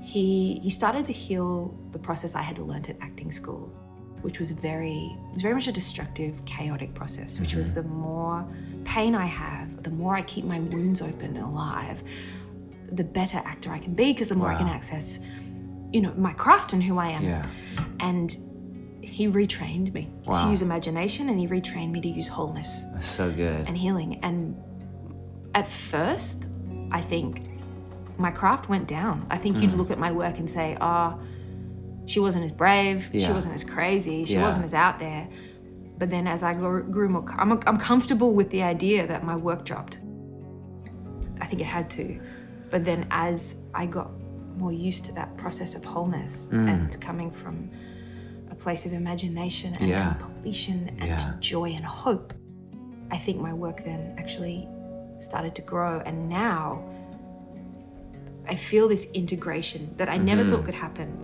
He 0.00 0.60
he 0.62 0.70
started 0.70 1.04
to 1.06 1.12
heal 1.12 1.74
the 1.90 1.98
process 1.98 2.36
I 2.36 2.42
had 2.42 2.58
learnt 2.58 2.88
at 2.92 2.96
acting 3.00 3.32
school, 3.32 3.64
which 4.20 4.38
was 4.38 4.50
very 4.52 5.00
it 5.28 5.32
was 5.32 5.42
very 5.42 5.54
much 5.54 5.66
a 5.66 5.72
destructive, 5.72 6.32
chaotic 6.44 6.94
process. 6.94 7.40
Which 7.40 7.54
was 7.54 7.70
mm-hmm. 7.70 7.82
the 7.82 7.88
more 7.88 8.46
pain 8.84 9.14
I 9.14 9.26
have, 9.26 9.82
the 9.82 9.90
more 9.90 10.14
I 10.14 10.22
keep 10.22 10.44
my 10.44 10.60
wounds 10.60 11.00
open 11.10 11.36
and 11.38 11.44
alive, 11.52 11.98
the 12.92 13.02
better 13.02 13.38
actor 13.52 13.70
I 13.72 13.78
can 13.78 13.94
be 13.94 14.12
because 14.12 14.28
the 14.28 14.36
more 14.36 14.50
I 14.54 14.58
can 14.58 14.68
access, 14.68 15.06
you 15.94 16.00
know, 16.02 16.12
my 16.28 16.34
craft 16.44 16.74
and 16.74 16.82
who 16.82 16.98
I 16.98 17.08
am. 17.08 17.24
Yeah. 17.24 17.46
And 17.98 18.36
he 19.00 19.26
retrained 19.28 19.92
me 19.94 20.04
to 20.24 20.48
use 20.50 20.60
imagination 20.62 21.28
and 21.30 21.38
he 21.38 21.46
retrained 21.46 21.92
me 21.92 22.00
to 22.02 22.08
use 22.08 22.28
wholeness 22.28 22.84
That's 22.92 23.06
so 23.06 23.30
good. 23.32 23.66
and 23.66 23.76
healing. 23.76 24.20
And 24.22 24.38
at 25.54 25.72
first, 25.72 26.48
I 26.90 27.00
think 27.00 27.42
my 28.18 28.30
craft 28.30 28.68
went 28.68 28.86
down. 28.88 29.26
I 29.30 29.36
think 29.38 29.56
Mm. 29.56 29.62
you'd 29.62 29.74
look 29.74 29.90
at 29.90 29.98
my 29.98 30.10
work 30.12 30.38
and 30.38 30.48
say, 30.50 30.76
oh, 30.80 31.18
she 32.06 32.20
wasn't 32.20 32.44
as 32.44 32.52
brave, 32.52 33.10
she 33.12 33.30
wasn't 33.32 33.54
as 33.54 33.64
crazy, 33.64 34.24
she 34.24 34.34
Yeah. 34.34 34.44
wasn't 34.44 34.64
as 34.64 34.74
out 34.74 34.98
there. 34.98 35.28
But 35.98 36.10
then 36.10 36.26
as 36.26 36.42
I 36.42 36.54
grew, 36.54 36.82
grew 36.84 37.08
more, 37.08 37.24
I'm, 37.36 37.52
I'm 37.66 37.78
comfortable 37.78 38.34
with 38.34 38.50
the 38.50 38.62
idea 38.62 39.06
that 39.06 39.24
my 39.24 39.34
work 39.36 39.64
dropped. 39.64 39.98
I 41.40 41.46
think 41.46 41.60
it 41.60 41.64
had 41.66 41.90
to. 41.90 42.20
But 42.70 42.84
then 42.84 43.06
as 43.10 43.62
I 43.74 43.86
got 43.86 44.10
more 44.56 44.72
used 44.72 45.04
to 45.06 45.14
that 45.14 45.36
process 45.36 45.74
of 45.74 45.84
wholeness 45.84 46.48
Mm. 46.52 46.68
and 46.72 47.00
coming 47.00 47.30
from 47.30 47.70
a 48.50 48.54
place 48.54 48.86
of 48.86 48.92
imagination 48.92 49.74
and 49.74 49.88
Yeah. 49.88 50.14
completion 50.14 50.88
and 50.98 51.08
Yeah. 51.08 51.34
joy 51.40 51.70
and 51.72 51.84
hope, 51.84 52.32
I 53.10 53.18
think 53.18 53.40
my 53.40 53.52
work 53.52 53.84
then 53.84 54.14
actually 54.18 54.68
started 55.18 55.54
to 55.56 55.62
grow. 55.62 56.00
And 56.04 56.28
now 56.28 56.84
I 58.48 58.54
feel 58.54 58.88
this 58.88 59.12
integration 59.12 59.90
that 59.96 60.08
I 60.08 60.16
never 60.16 60.42
mm-hmm. 60.42 60.52
thought 60.52 60.64
could 60.64 60.74
happen. 60.74 61.22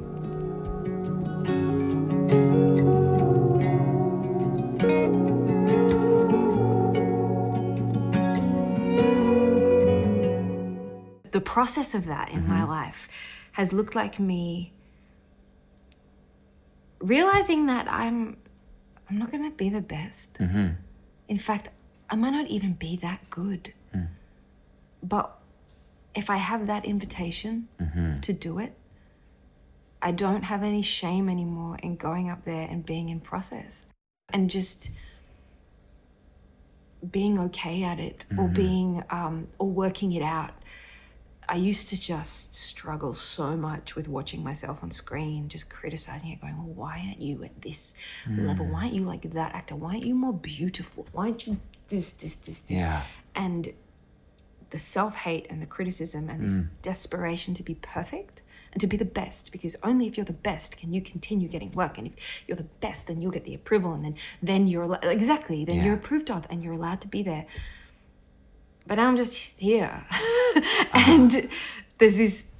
The 11.30 11.40
process 11.40 11.94
of 11.94 12.06
that 12.06 12.30
in 12.30 12.46
my 12.46 12.60
mm-hmm. 12.60 12.70
life 12.70 13.08
has 13.52 13.72
looked 13.72 13.94
like 13.94 14.18
me 14.18 14.72
realizing 17.02 17.66
that 17.66 17.86
I'm 17.90 18.36
I'm 19.10 19.18
not 19.18 19.30
going 19.30 19.44
to 19.44 19.54
be 19.54 19.68
the 19.68 19.82
best. 19.82 20.34
Mm-hmm. 20.34 20.68
In 21.28 21.38
fact, 21.38 21.68
I 22.08 22.16
might 22.16 22.30
not 22.30 22.46
even 22.46 22.72
be 22.74 22.96
that 22.96 23.28
good. 23.28 23.74
But 25.02 25.38
if 26.14 26.30
I 26.30 26.36
have 26.36 26.66
that 26.66 26.84
invitation 26.84 27.68
mm-hmm. 27.80 28.16
to 28.16 28.32
do 28.32 28.58
it, 28.58 28.74
I 30.00 30.10
don't 30.10 30.42
have 30.44 30.62
any 30.62 30.82
shame 30.82 31.28
anymore 31.28 31.76
in 31.82 31.96
going 31.96 32.28
up 32.28 32.44
there 32.44 32.66
and 32.68 32.84
being 32.84 33.08
in 33.08 33.20
process 33.20 33.84
and 34.32 34.50
just 34.50 34.90
being 37.08 37.38
okay 37.38 37.82
at 37.82 37.98
it 37.98 38.26
or 38.32 38.44
mm-hmm. 38.44 38.54
being 38.54 39.04
um, 39.10 39.48
or 39.58 39.68
working 39.68 40.12
it 40.12 40.22
out. 40.22 40.54
I 41.48 41.56
used 41.56 41.88
to 41.88 42.00
just 42.00 42.54
struggle 42.54 43.12
so 43.14 43.56
much 43.56 43.96
with 43.96 44.08
watching 44.08 44.42
myself 44.42 44.82
on 44.82 44.90
screen, 44.90 45.48
just 45.48 45.68
criticizing 45.68 46.30
it, 46.30 46.40
going, 46.40 46.56
well, 46.56 46.72
why 46.72 47.04
aren't 47.06 47.20
you 47.20 47.42
at 47.44 47.60
this 47.62 47.94
level? 48.28 48.64
Mm. 48.64 48.70
Why 48.70 48.82
aren't 48.82 48.94
you 48.94 49.04
like 49.04 49.22
that 49.32 49.54
actor? 49.54 49.74
Why 49.74 49.94
aren't 49.94 50.06
you 50.06 50.14
more 50.14 50.32
beautiful? 50.32 51.06
Why 51.12 51.24
aren't 51.24 51.46
you 51.46 51.58
this, 51.88 52.14
this, 52.14 52.36
this, 52.36 52.60
this? 52.62 52.78
Yeah. 52.78 53.02
And 53.34 53.72
the 54.72 54.78
self 54.78 55.14
hate 55.14 55.46
and 55.48 55.62
the 55.62 55.66
criticism 55.66 56.28
and 56.28 56.44
this 56.44 56.56
mm. 56.56 56.68
desperation 56.82 57.54
to 57.54 57.62
be 57.62 57.74
perfect 57.76 58.42
and 58.72 58.80
to 58.80 58.86
be 58.86 58.96
the 58.96 59.04
best, 59.04 59.52
because 59.52 59.76
only 59.82 60.06
if 60.06 60.16
you're 60.16 60.24
the 60.24 60.32
best 60.32 60.78
can 60.78 60.92
you 60.94 61.02
continue 61.02 61.46
getting 61.46 61.70
work. 61.72 61.98
And 61.98 62.06
if 62.06 62.42
you're 62.46 62.56
the 62.56 62.72
best, 62.80 63.06
then 63.06 63.20
you'll 63.20 63.30
get 63.30 63.44
the 63.44 63.54
approval, 63.54 63.92
and 63.92 64.04
then 64.04 64.14
then 64.42 64.66
you're 64.66 64.98
exactly 65.02 65.64
then 65.64 65.76
Yeah. 65.76 65.84
you're 65.84 65.94
approved 65.94 66.30
of, 66.30 66.46
and 66.50 66.64
you're 66.64 66.72
allowed 66.72 67.00
to 67.02 67.08
be 67.08 67.22
there. 67.22 67.46
But 68.86 68.98
I'm 68.98 69.16
just 69.16 69.60
here, 69.60 70.04
uh-huh. 70.10 71.04
and 71.06 71.48
there's 71.98 72.16
this 72.16 72.50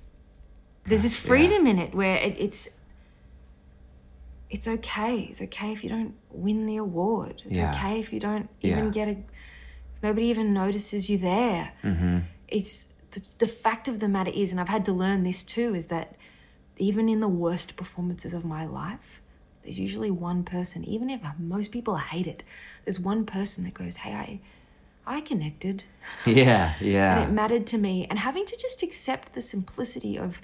there's 0.85 1.03
this 1.03 1.17
freedom 1.17 1.67
in 1.67 1.79
it 1.79 1.95
where 1.95 2.17
it, 2.17 2.37
it's 2.39 2.79
it's 4.51 4.69
okay. 4.69 5.21
It's 5.31 5.41
okay 5.41 5.73
if 5.73 5.83
you 5.83 5.89
don't 5.89 6.15
win 6.31 6.67
the 6.67 6.77
award. 6.77 7.43
It's 7.47 7.57
Yeah. 7.57 7.73
okay 7.73 7.99
if 7.99 8.13
you 8.13 8.21
don't 8.21 8.51
even 8.61 8.85
Yeah. 8.87 8.91
get 8.91 9.09
a 9.09 9.17
nobody 10.03 10.27
even 10.27 10.53
notices 10.53 11.09
you 11.09 11.19
there. 11.19 11.73
Mm-hmm. 11.83 12.19
It's 12.49 12.93
the, 13.13 13.29
the 13.39 13.47
fact 13.47 13.89
of 13.89 14.01
the 14.01 14.09
matter 14.09 14.33
is, 14.35 14.51
and 14.51 14.61
I've 14.61 14.69
had 14.69 14.85
to 14.87 14.93
learn 14.93 15.23
this 15.23 15.43
too, 15.43 15.75
is 15.75 15.87
that 15.87 16.17
even 16.79 17.09
in 17.09 17.21
the 17.21 17.29
worst 17.29 17.77
performances 17.77 18.35
of 18.35 18.45
my 18.45 18.65
life, 18.67 19.21
there's 19.63 19.79
usually 19.79 20.11
one 20.11 20.43
person, 20.43 20.85
even 20.85 21.09
if 21.09 21.21
most 21.39 21.71
people 21.71 21.97
hate 21.97 22.27
it, 22.27 22.43
there's 22.85 22.99
one 22.99 23.25
person 23.25 23.65
that 23.65 23.75
goes, 23.75 23.99
Hey, 23.99 24.13
I 24.13 24.41
I 25.05 25.21
connected 25.21 25.83
Yeah, 26.27 26.75
yeah. 26.81 27.17
and 27.23 27.31
it 27.31 27.35
mattered 27.35 27.67
to 27.69 27.79
me. 27.79 28.07
And 28.09 28.19
having 28.19 28.45
to 28.47 28.57
just 28.57 28.83
accept 28.83 29.35
the 29.35 29.43
simplicity 29.43 30.17
of 30.17 30.41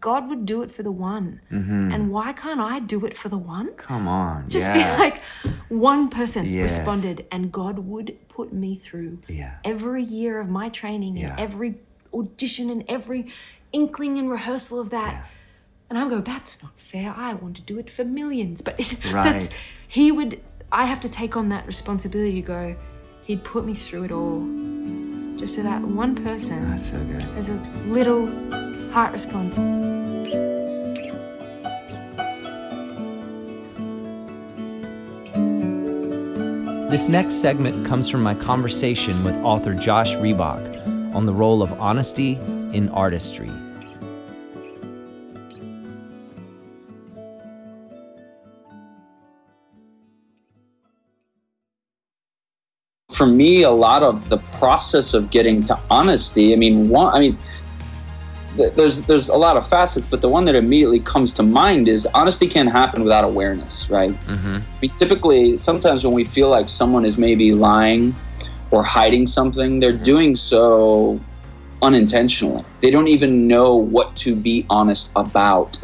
God 0.00 0.28
would 0.28 0.44
do 0.46 0.62
it 0.62 0.70
for 0.70 0.82
the 0.82 0.90
one. 0.92 1.40
Mm-hmm. 1.50 1.90
And 1.92 2.10
why 2.10 2.32
can't 2.32 2.60
I 2.60 2.80
do 2.80 3.04
it 3.06 3.16
for 3.16 3.28
the 3.28 3.38
one? 3.38 3.72
Come 3.74 4.06
on. 4.08 4.48
Just 4.48 4.66
yeah. 4.68 4.96
be 4.96 5.00
like, 5.02 5.22
one 5.68 6.08
person 6.10 6.44
Yes. 6.46 6.76
responded, 6.78 7.26
and 7.30 7.50
God 7.52 7.78
would 7.80 8.16
put 8.28 8.52
me 8.52 8.76
through 8.76 9.20
Yeah. 9.28 9.58
every 9.64 10.02
year 10.02 10.40
of 10.40 10.48
my 10.48 10.68
training 10.68 11.16
Yeah. 11.16 11.30
and 11.30 11.40
every 11.40 11.76
audition 12.12 12.70
and 12.70 12.84
every 12.88 13.26
inkling 13.72 14.18
and 14.18 14.30
rehearsal 14.30 14.80
of 14.80 14.90
that. 14.90 15.26
And 15.88 15.98
I 15.98 16.08
go, 16.08 16.20
that's 16.20 16.62
not 16.62 16.78
fair. 16.80 17.14
I 17.16 17.34
want 17.34 17.56
to 17.56 17.62
do 17.62 17.78
it 17.78 17.88
for 17.90 18.04
millions. 18.04 18.60
But 18.60 18.78
it, 18.80 18.88
that's, 19.12 19.50
he 19.86 20.10
would, 20.10 20.40
I 20.72 20.86
have 20.86 21.00
to 21.00 21.08
take 21.08 21.36
on 21.36 21.48
that 21.50 21.66
responsibility 21.66 22.34
to 22.42 22.46
go, 22.46 22.76
he'd 23.24 23.44
put 23.44 23.64
me 23.64 23.74
through 23.74 24.04
it 24.04 24.12
all 24.12 24.40
just 25.38 25.54
so 25.56 25.62
that 25.62 25.82
one 25.82 26.14
person 26.14 26.70
That's 26.70 26.90
so 26.90 26.98
good. 27.04 27.22
has 27.22 27.48
a 27.50 27.54
little 27.86 28.26
heart 28.96 29.12
response. 29.12 29.54
This 36.90 37.10
next 37.10 37.34
segment 37.34 37.86
comes 37.86 38.08
from 38.08 38.22
my 38.22 38.34
conversation 38.34 39.22
with 39.22 39.34
author 39.44 39.74
Josh 39.74 40.14
Reebok 40.14 41.14
on 41.14 41.26
the 41.26 41.34
role 41.34 41.60
of 41.60 41.78
honesty 41.78 42.36
in 42.72 42.88
artistry. 42.88 43.50
for 53.16 53.26
me, 53.26 53.62
a 53.62 53.70
lot 53.70 54.02
of 54.02 54.28
the 54.28 54.36
process 54.58 55.14
of 55.14 55.30
getting 55.30 55.62
to 55.62 55.78
honesty. 55.88 56.52
I 56.52 56.56
mean, 56.56 56.90
one, 56.90 57.14
I 57.14 57.20
mean, 57.20 57.32
th- 57.36 57.55
there's 58.56 59.02
there's 59.02 59.28
a 59.28 59.36
lot 59.36 59.56
of 59.56 59.68
facets, 59.68 60.06
but 60.06 60.20
the 60.20 60.28
one 60.28 60.44
that 60.46 60.54
immediately 60.54 61.00
comes 61.00 61.32
to 61.34 61.42
mind 61.42 61.88
is 61.88 62.06
honesty 62.14 62.46
can't 62.46 62.70
happen 62.70 63.02
without 63.02 63.24
awareness, 63.24 63.88
right? 63.90 64.12
Mm-hmm. 64.26 64.58
We 64.80 64.88
typically, 64.88 65.58
sometimes 65.58 66.04
when 66.04 66.14
we 66.14 66.24
feel 66.24 66.48
like 66.48 66.68
someone 66.68 67.04
is 67.04 67.18
maybe 67.18 67.52
lying 67.52 68.14
or 68.70 68.82
hiding 68.82 69.26
something, 69.26 69.78
they're 69.78 69.92
doing 69.92 70.36
so 70.36 71.20
unintentionally. 71.82 72.64
They 72.80 72.90
don't 72.90 73.08
even 73.08 73.46
know 73.46 73.76
what 73.76 74.16
to 74.16 74.34
be 74.34 74.66
honest 74.70 75.10
about. 75.14 75.82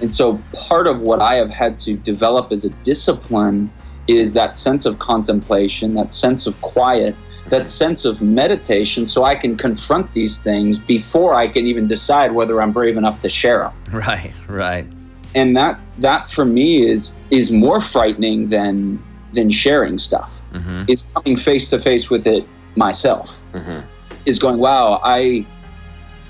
And 0.00 0.12
so 0.12 0.40
part 0.52 0.86
of 0.86 1.02
what 1.02 1.20
I 1.20 1.34
have 1.34 1.50
had 1.50 1.78
to 1.80 1.94
develop 1.94 2.52
as 2.52 2.64
a 2.64 2.70
discipline 2.82 3.70
is 4.08 4.32
that 4.32 4.56
sense 4.56 4.84
of 4.84 4.98
contemplation, 4.98 5.94
that 5.94 6.10
sense 6.10 6.46
of 6.46 6.60
quiet, 6.60 7.14
that 7.50 7.68
sense 7.68 8.04
of 8.04 8.20
meditation 8.20 9.06
so 9.06 9.24
I 9.24 9.34
can 9.34 9.56
confront 9.56 10.12
these 10.12 10.38
things 10.38 10.78
before 10.78 11.34
I 11.34 11.48
can 11.48 11.66
even 11.66 11.86
decide 11.86 12.32
whether 12.32 12.60
I'm 12.60 12.72
brave 12.72 12.96
enough 12.96 13.20
to 13.22 13.28
share 13.28 13.60
them. 13.60 13.72
Right, 13.98 14.32
right. 14.48 14.86
And 15.34 15.56
that 15.56 15.80
that 15.98 16.26
for 16.26 16.44
me 16.44 16.88
is 16.88 17.14
is 17.30 17.50
more 17.52 17.80
frightening 17.80 18.46
than 18.48 19.02
than 19.32 19.50
sharing 19.50 19.98
stuff. 19.98 20.32
Mm-hmm. 20.52 20.84
Is 20.88 21.02
coming 21.02 21.36
face 21.36 21.68
to 21.70 21.78
face 21.78 22.08
with 22.10 22.26
it 22.26 22.46
myself. 22.76 23.42
Mm-hmm. 23.52 23.80
Is 24.24 24.38
going, 24.38 24.58
wow, 24.58 25.00
I 25.02 25.44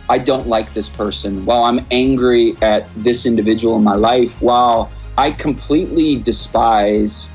I 0.08 0.18
don't 0.18 0.46
like 0.46 0.72
this 0.74 0.88
person. 0.88 1.44
Wow, 1.44 1.62
I'm 1.64 1.86
angry 1.90 2.56
at 2.62 2.88
this 2.96 3.26
individual 3.26 3.76
in 3.76 3.84
my 3.84 3.94
life. 3.94 4.40
Wow, 4.40 4.88
I 5.16 5.30
completely 5.30 6.16
despise 6.16 7.28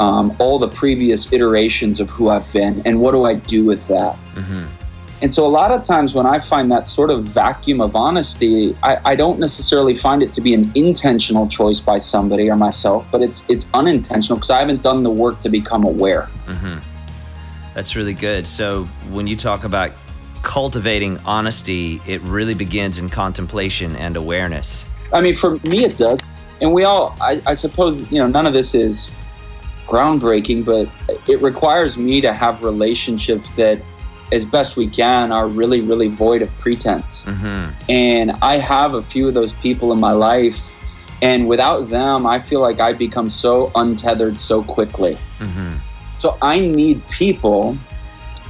um, 0.00 0.34
all 0.38 0.58
the 0.58 0.68
previous 0.68 1.32
iterations 1.32 2.00
of 2.00 2.10
who 2.10 2.28
I've 2.28 2.50
been, 2.52 2.82
and 2.84 3.00
what 3.00 3.12
do 3.12 3.24
I 3.24 3.34
do 3.34 3.64
with 3.64 3.86
that? 3.88 4.16
Mm-hmm. 4.34 4.66
And 5.22 5.32
so, 5.32 5.46
a 5.46 5.48
lot 5.48 5.70
of 5.70 5.82
times 5.82 6.14
when 6.14 6.26
I 6.26 6.40
find 6.40 6.70
that 6.72 6.84
sort 6.84 7.10
of 7.10 7.24
vacuum 7.24 7.80
of 7.80 7.94
honesty, 7.94 8.76
I, 8.82 9.12
I, 9.12 9.14
don't 9.14 9.38
necessarily 9.38 9.94
find 9.94 10.20
it 10.20 10.32
to 10.32 10.40
be 10.40 10.52
an 10.52 10.72
intentional 10.74 11.46
choice 11.46 11.78
by 11.78 11.98
somebody 11.98 12.50
or 12.50 12.56
myself, 12.56 13.06
but 13.12 13.22
it's 13.22 13.48
it's 13.48 13.70
unintentional 13.72 14.36
because 14.36 14.50
I 14.50 14.58
haven't 14.58 14.82
done 14.82 15.04
the 15.04 15.10
work 15.10 15.40
to 15.42 15.48
become 15.48 15.84
aware. 15.84 16.28
Mm-hmm. 16.46 16.80
That's 17.72 17.94
really 17.94 18.14
good. 18.14 18.48
So, 18.48 18.84
when 19.10 19.28
you 19.28 19.36
talk 19.36 19.62
about 19.62 19.92
cultivating 20.42 21.18
honesty, 21.18 22.00
it 22.04 22.20
really 22.22 22.54
begins 22.54 22.98
in 22.98 23.08
contemplation 23.08 23.94
and 23.94 24.16
awareness. 24.16 24.86
I 25.12 25.20
mean, 25.20 25.36
for 25.36 25.52
me, 25.68 25.84
it 25.84 25.96
does. 25.96 26.20
And 26.60 26.72
we 26.72 26.82
all, 26.82 27.16
I, 27.20 27.40
I 27.46 27.54
suppose, 27.54 28.10
you 28.10 28.18
know, 28.18 28.26
none 28.26 28.46
of 28.46 28.54
this 28.54 28.74
is 28.74 29.12
groundbreaking, 29.92 30.64
but 30.64 30.88
it 31.28 31.42
requires 31.42 31.98
me 31.98 32.20
to 32.22 32.32
have 32.32 32.64
relationships 32.64 33.52
that 33.54 33.78
as 34.32 34.46
best 34.46 34.76
we 34.76 34.88
can 34.88 35.30
are 35.30 35.46
really 35.46 35.82
really 35.82 36.08
void 36.08 36.40
of 36.42 36.50
pretense 36.58 37.24
mm-hmm. 37.24 37.70
and 37.90 38.30
i 38.40 38.56
have 38.56 38.94
a 38.94 39.02
few 39.02 39.28
of 39.28 39.34
those 39.34 39.52
people 39.54 39.92
in 39.92 40.00
my 40.00 40.12
life 40.12 40.74
and 41.20 41.46
without 41.46 41.88
them 41.90 42.26
i 42.26 42.40
feel 42.40 42.60
like 42.60 42.80
i 42.80 42.92
become 42.92 43.28
so 43.28 43.70
untethered 43.74 44.38
so 44.38 44.62
quickly 44.62 45.18
mm-hmm. 45.38 45.76
so 46.18 46.38
i 46.40 46.58
need 46.58 47.06
people 47.08 47.76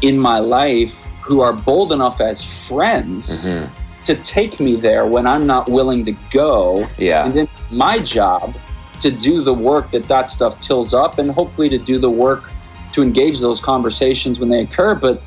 in 0.02 0.16
my 0.16 0.38
life 0.38 0.94
who 1.20 1.40
are 1.40 1.52
bold 1.52 1.92
enough 1.92 2.20
as 2.20 2.42
friends 2.68 3.44
mm-hmm. 3.44 3.66
to 4.04 4.14
take 4.22 4.60
me 4.60 4.76
there 4.76 5.04
when 5.06 5.26
i'm 5.26 5.46
not 5.46 5.68
willing 5.68 6.04
to 6.04 6.12
go 6.30 6.86
yeah 6.96 7.24
and 7.26 7.34
then 7.34 7.48
my 7.70 7.98
job 7.98 8.54
to 9.02 9.10
do 9.10 9.42
the 9.42 9.54
work 9.54 9.90
that 9.90 10.04
that 10.04 10.30
stuff 10.30 10.60
tills 10.60 10.94
up 10.94 11.18
and 11.18 11.30
hopefully 11.30 11.68
to 11.68 11.78
do 11.78 11.98
the 11.98 12.10
work 12.10 12.50
to 12.92 13.02
engage 13.02 13.40
those 13.40 13.60
conversations 13.60 14.38
when 14.38 14.48
they 14.48 14.60
occur 14.60 14.94
but 14.94 15.22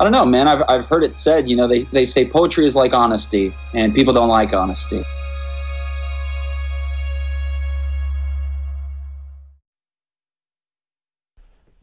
I 0.00 0.04
don't 0.04 0.12
know, 0.12 0.24
man. 0.24 0.46
I've, 0.46 0.62
I've 0.68 0.86
heard 0.86 1.02
it 1.02 1.12
said, 1.12 1.48
you 1.48 1.56
know, 1.56 1.66
they, 1.66 1.82
they 1.82 2.04
say 2.04 2.24
poetry 2.24 2.64
is 2.64 2.76
like 2.76 2.92
honesty, 2.92 3.52
and 3.74 3.92
people 3.92 4.14
don't 4.14 4.28
like 4.28 4.52
honesty. 4.52 5.02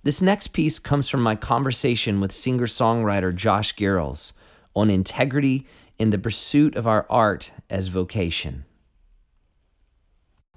This 0.03 0.21
next 0.21 0.49
piece 0.49 0.79
comes 0.79 1.09
from 1.09 1.21
my 1.21 1.35
conversation 1.35 2.21
with 2.21 2.31
singer 2.31 2.67
songwriter 2.67 3.35
Josh 3.35 3.75
Garrels 3.75 4.31
on 4.73 4.89
integrity 4.89 5.65
in 5.99 6.11
the 6.11 6.17
pursuit 6.17 6.75
of 6.77 6.87
our 6.87 7.05
art 7.09 7.51
as 7.69 7.87
vocation. 7.87 8.63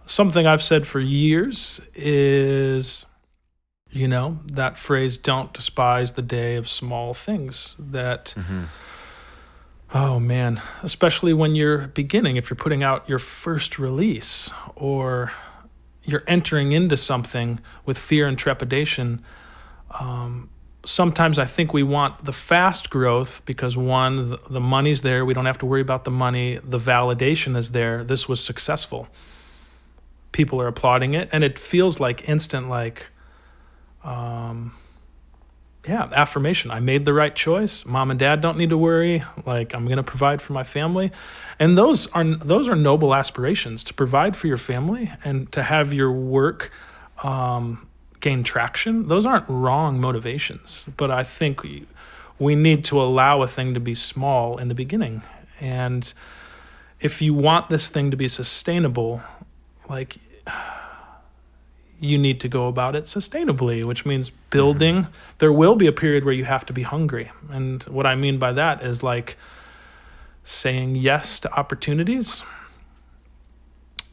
Something 0.08 0.46
I've 0.46 0.62
said 0.62 0.86
for 0.86 1.00
years 1.00 1.80
is 1.94 3.04
you 3.90 4.08
know, 4.08 4.38
that 4.52 4.76
phrase, 4.76 5.16
don't 5.16 5.52
despise 5.52 6.12
the 6.12 6.22
day 6.22 6.56
of 6.56 6.68
small 6.68 7.14
things. 7.14 7.74
That, 7.78 8.34
mm-hmm. 8.36 8.64
oh 9.94 10.18
man, 10.20 10.60
especially 10.82 11.32
when 11.32 11.54
you're 11.54 11.88
beginning, 11.88 12.36
if 12.36 12.50
you're 12.50 12.56
putting 12.56 12.82
out 12.82 13.08
your 13.08 13.18
first 13.18 13.78
release 13.78 14.50
or 14.76 15.32
you're 16.04 16.24
entering 16.26 16.72
into 16.72 16.96
something 16.96 17.60
with 17.84 17.98
fear 17.98 18.26
and 18.26 18.38
trepidation. 18.38 19.22
Um, 19.98 20.48
sometimes 20.84 21.38
I 21.38 21.44
think 21.44 21.72
we 21.72 21.82
want 21.82 22.24
the 22.24 22.32
fast 22.32 22.88
growth 22.88 23.42
because 23.44 23.76
one, 23.76 24.30
the, 24.30 24.40
the 24.48 24.60
money's 24.60 25.02
there. 25.02 25.24
We 25.24 25.34
don't 25.34 25.46
have 25.46 25.58
to 25.58 25.66
worry 25.66 25.82
about 25.82 26.04
the 26.04 26.10
money. 26.10 26.58
The 26.64 26.78
validation 26.78 27.56
is 27.56 27.72
there. 27.72 28.04
This 28.04 28.28
was 28.28 28.42
successful. 28.42 29.08
People 30.32 30.60
are 30.60 30.68
applauding 30.68 31.14
it. 31.14 31.28
And 31.32 31.42
it 31.42 31.58
feels 31.58 32.00
like 32.00 32.28
instant, 32.28 32.68
like, 32.68 33.06
um, 34.04 34.74
yeah, 35.86 36.08
affirmation. 36.12 36.70
I 36.70 36.80
made 36.80 37.04
the 37.04 37.14
right 37.14 37.34
choice. 37.34 37.86
Mom 37.86 38.10
and 38.10 38.20
dad 38.20 38.40
don't 38.40 38.58
need 38.58 38.70
to 38.70 38.78
worry. 38.78 39.22
Like 39.46 39.74
I'm 39.74 39.86
going 39.86 39.96
to 39.96 40.02
provide 40.02 40.42
for 40.42 40.52
my 40.52 40.64
family. 40.64 41.10
And 41.58 41.78
those 41.78 42.06
are 42.08 42.24
those 42.24 42.68
are 42.68 42.76
noble 42.76 43.14
aspirations 43.14 43.82
to 43.84 43.94
provide 43.94 44.36
for 44.36 44.48
your 44.48 44.58
family 44.58 45.10
and 45.24 45.50
to 45.52 45.62
have 45.62 45.92
your 45.92 46.12
work 46.12 46.70
um, 47.22 47.88
gain 48.20 48.42
traction. 48.42 49.08
Those 49.08 49.26
aren't 49.26 49.48
wrong 49.48 50.00
motivations, 50.00 50.84
but 50.96 51.10
I 51.10 51.24
think 51.24 51.62
we, 51.62 51.86
we 52.38 52.54
need 52.54 52.84
to 52.86 53.00
allow 53.00 53.42
a 53.42 53.48
thing 53.48 53.74
to 53.74 53.80
be 53.80 53.94
small 53.94 54.58
in 54.58 54.68
the 54.68 54.74
beginning. 54.74 55.22
And 55.60 56.12
if 57.00 57.22
you 57.22 57.34
want 57.34 57.68
this 57.68 57.88
thing 57.88 58.10
to 58.10 58.16
be 58.16 58.28
sustainable, 58.28 59.22
like 59.88 60.16
you 62.00 62.16
need 62.16 62.40
to 62.40 62.48
go 62.48 62.68
about 62.68 62.94
it 62.94 63.04
sustainably, 63.04 63.84
which 63.84 64.06
means 64.06 64.30
building. 64.30 65.02
Mm-hmm. 65.02 65.12
There 65.38 65.52
will 65.52 65.74
be 65.74 65.86
a 65.86 65.92
period 65.92 66.24
where 66.24 66.34
you 66.34 66.44
have 66.44 66.64
to 66.66 66.72
be 66.72 66.82
hungry. 66.82 67.30
And 67.50 67.82
what 67.84 68.06
I 68.06 68.14
mean 68.14 68.38
by 68.38 68.52
that 68.52 68.82
is 68.82 69.02
like 69.02 69.36
saying 70.44 70.96
yes 70.96 71.40
to 71.40 71.52
opportunities, 71.52 72.44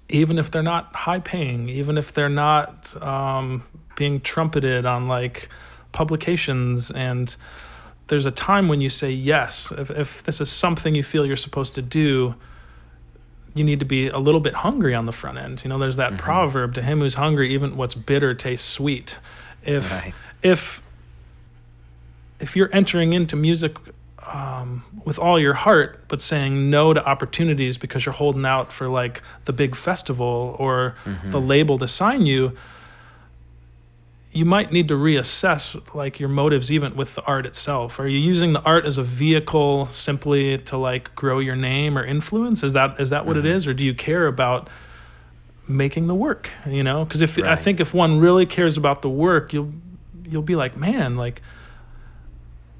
even 0.10 0.40
if 0.40 0.50
they're 0.50 0.64
not 0.64 0.94
high 0.96 1.20
paying, 1.20 1.70
even 1.70 1.98
if 1.98 2.12
they're 2.12 2.28
not 2.28 3.02
um, 3.04 3.64
being 3.96 4.20
trumpeted 4.20 4.86
on 4.86 5.08
like 5.08 5.50
publications. 5.92 6.90
And 6.90 7.36
there's 8.08 8.26
a 8.26 8.32
time 8.32 8.68
when 8.68 8.82
you 8.82 8.90
say 8.90 9.12
yes. 9.12 9.72
If, 9.72 9.92
if 9.92 10.24
this 10.24 10.42
is 10.42 10.52
something 10.52 10.96
you 10.96 11.04
feel 11.04 11.26
you're 11.26 11.36
supposed 11.36 11.76
to 11.76 11.82
do, 11.84 12.36
you 13.56 13.64
need 13.64 13.80
to 13.80 13.86
be 13.86 14.10
a 14.10 14.20
little 14.20 14.42
bit 14.42 14.54
hungry 14.54 14.94
on 14.94 15.08
the 15.08 15.12
front 15.12 15.40
end. 15.40 15.64
You 15.64 15.70
know, 15.70 15.80
there's 15.80 15.96
that 15.96 16.10
mm-hmm. 16.10 16.18
proverb: 16.18 16.76
"To 16.76 16.84
him 16.84 17.00
who's 17.00 17.16
hungry, 17.16 17.52
even 17.54 17.76
what's 17.76 17.96
bitter 17.96 18.36
tastes 18.36 18.70
sweet." 18.70 19.18
If 19.64 19.92
right. 19.92 20.14
if 20.44 20.84
if 22.40 22.56
you're 22.56 22.70
entering 22.72 23.14
into 23.14 23.36
music 23.36 23.78
um, 24.32 24.84
with 25.06 25.18
all 25.18 25.40
your 25.40 25.54
heart, 25.54 26.04
but 26.08 26.22
saying 26.22 26.70
no 26.70 26.94
to 26.94 27.04
opportunities 27.08 27.78
because 27.78 28.06
you're 28.06 28.14
holding 28.14 28.46
out 28.46 28.72
for 28.72 28.88
like 28.88 29.22
the 29.46 29.54
big 29.54 29.76
festival 29.76 30.56
or 30.60 30.96
mm-hmm. 31.06 31.30
the 31.30 31.40
label 31.40 31.78
to 31.78 31.88
sign 31.88 32.26
you, 32.26 32.58
you 34.36 34.44
might 34.44 34.72
need 34.72 34.90
to 34.90 34.96
reassess 34.96 35.80
like 35.96 36.20
your 36.20 36.28
motives 36.28 36.70
even 36.70 36.96
with 36.96 37.16
the 37.16 37.24
art 37.24 37.46
itself 37.46 38.00
are 38.00 38.08
you 38.08 38.20
using 38.20 38.54
the 38.54 38.62
art 38.64 38.86
as 38.86 38.98
a 38.98 39.04
vehicle 39.04 39.86
simply 39.86 40.58
to 40.58 40.78
like 40.78 41.16
grow 41.16 41.40
your 41.40 41.56
name 41.56 41.98
or 41.98 42.04
influence 42.04 42.62
is 42.62 42.74
that 42.74 43.00
is 43.00 43.10
that 43.10 43.26
what 43.26 43.38
mm-hmm. 43.38 43.46
it 43.46 43.56
is 43.56 43.66
or 43.66 43.74
do 43.74 43.84
you 43.84 43.94
care 43.94 44.28
about 44.28 44.70
making 45.68 46.08
the 46.08 46.14
work 46.14 46.52
you 46.68 46.84
know 46.84 47.06
because 47.06 47.22
if 47.22 47.38
right. 47.38 47.46
i 47.46 47.56
think 47.56 47.80
if 47.80 47.94
one 47.94 48.20
really 48.20 48.46
cares 48.46 48.76
about 48.78 49.02
the 49.02 49.10
work 49.10 49.54
you'll 49.54 49.72
you'll 50.26 50.42
be 50.42 50.56
like 50.56 50.76
man 50.76 51.16
like 51.16 51.42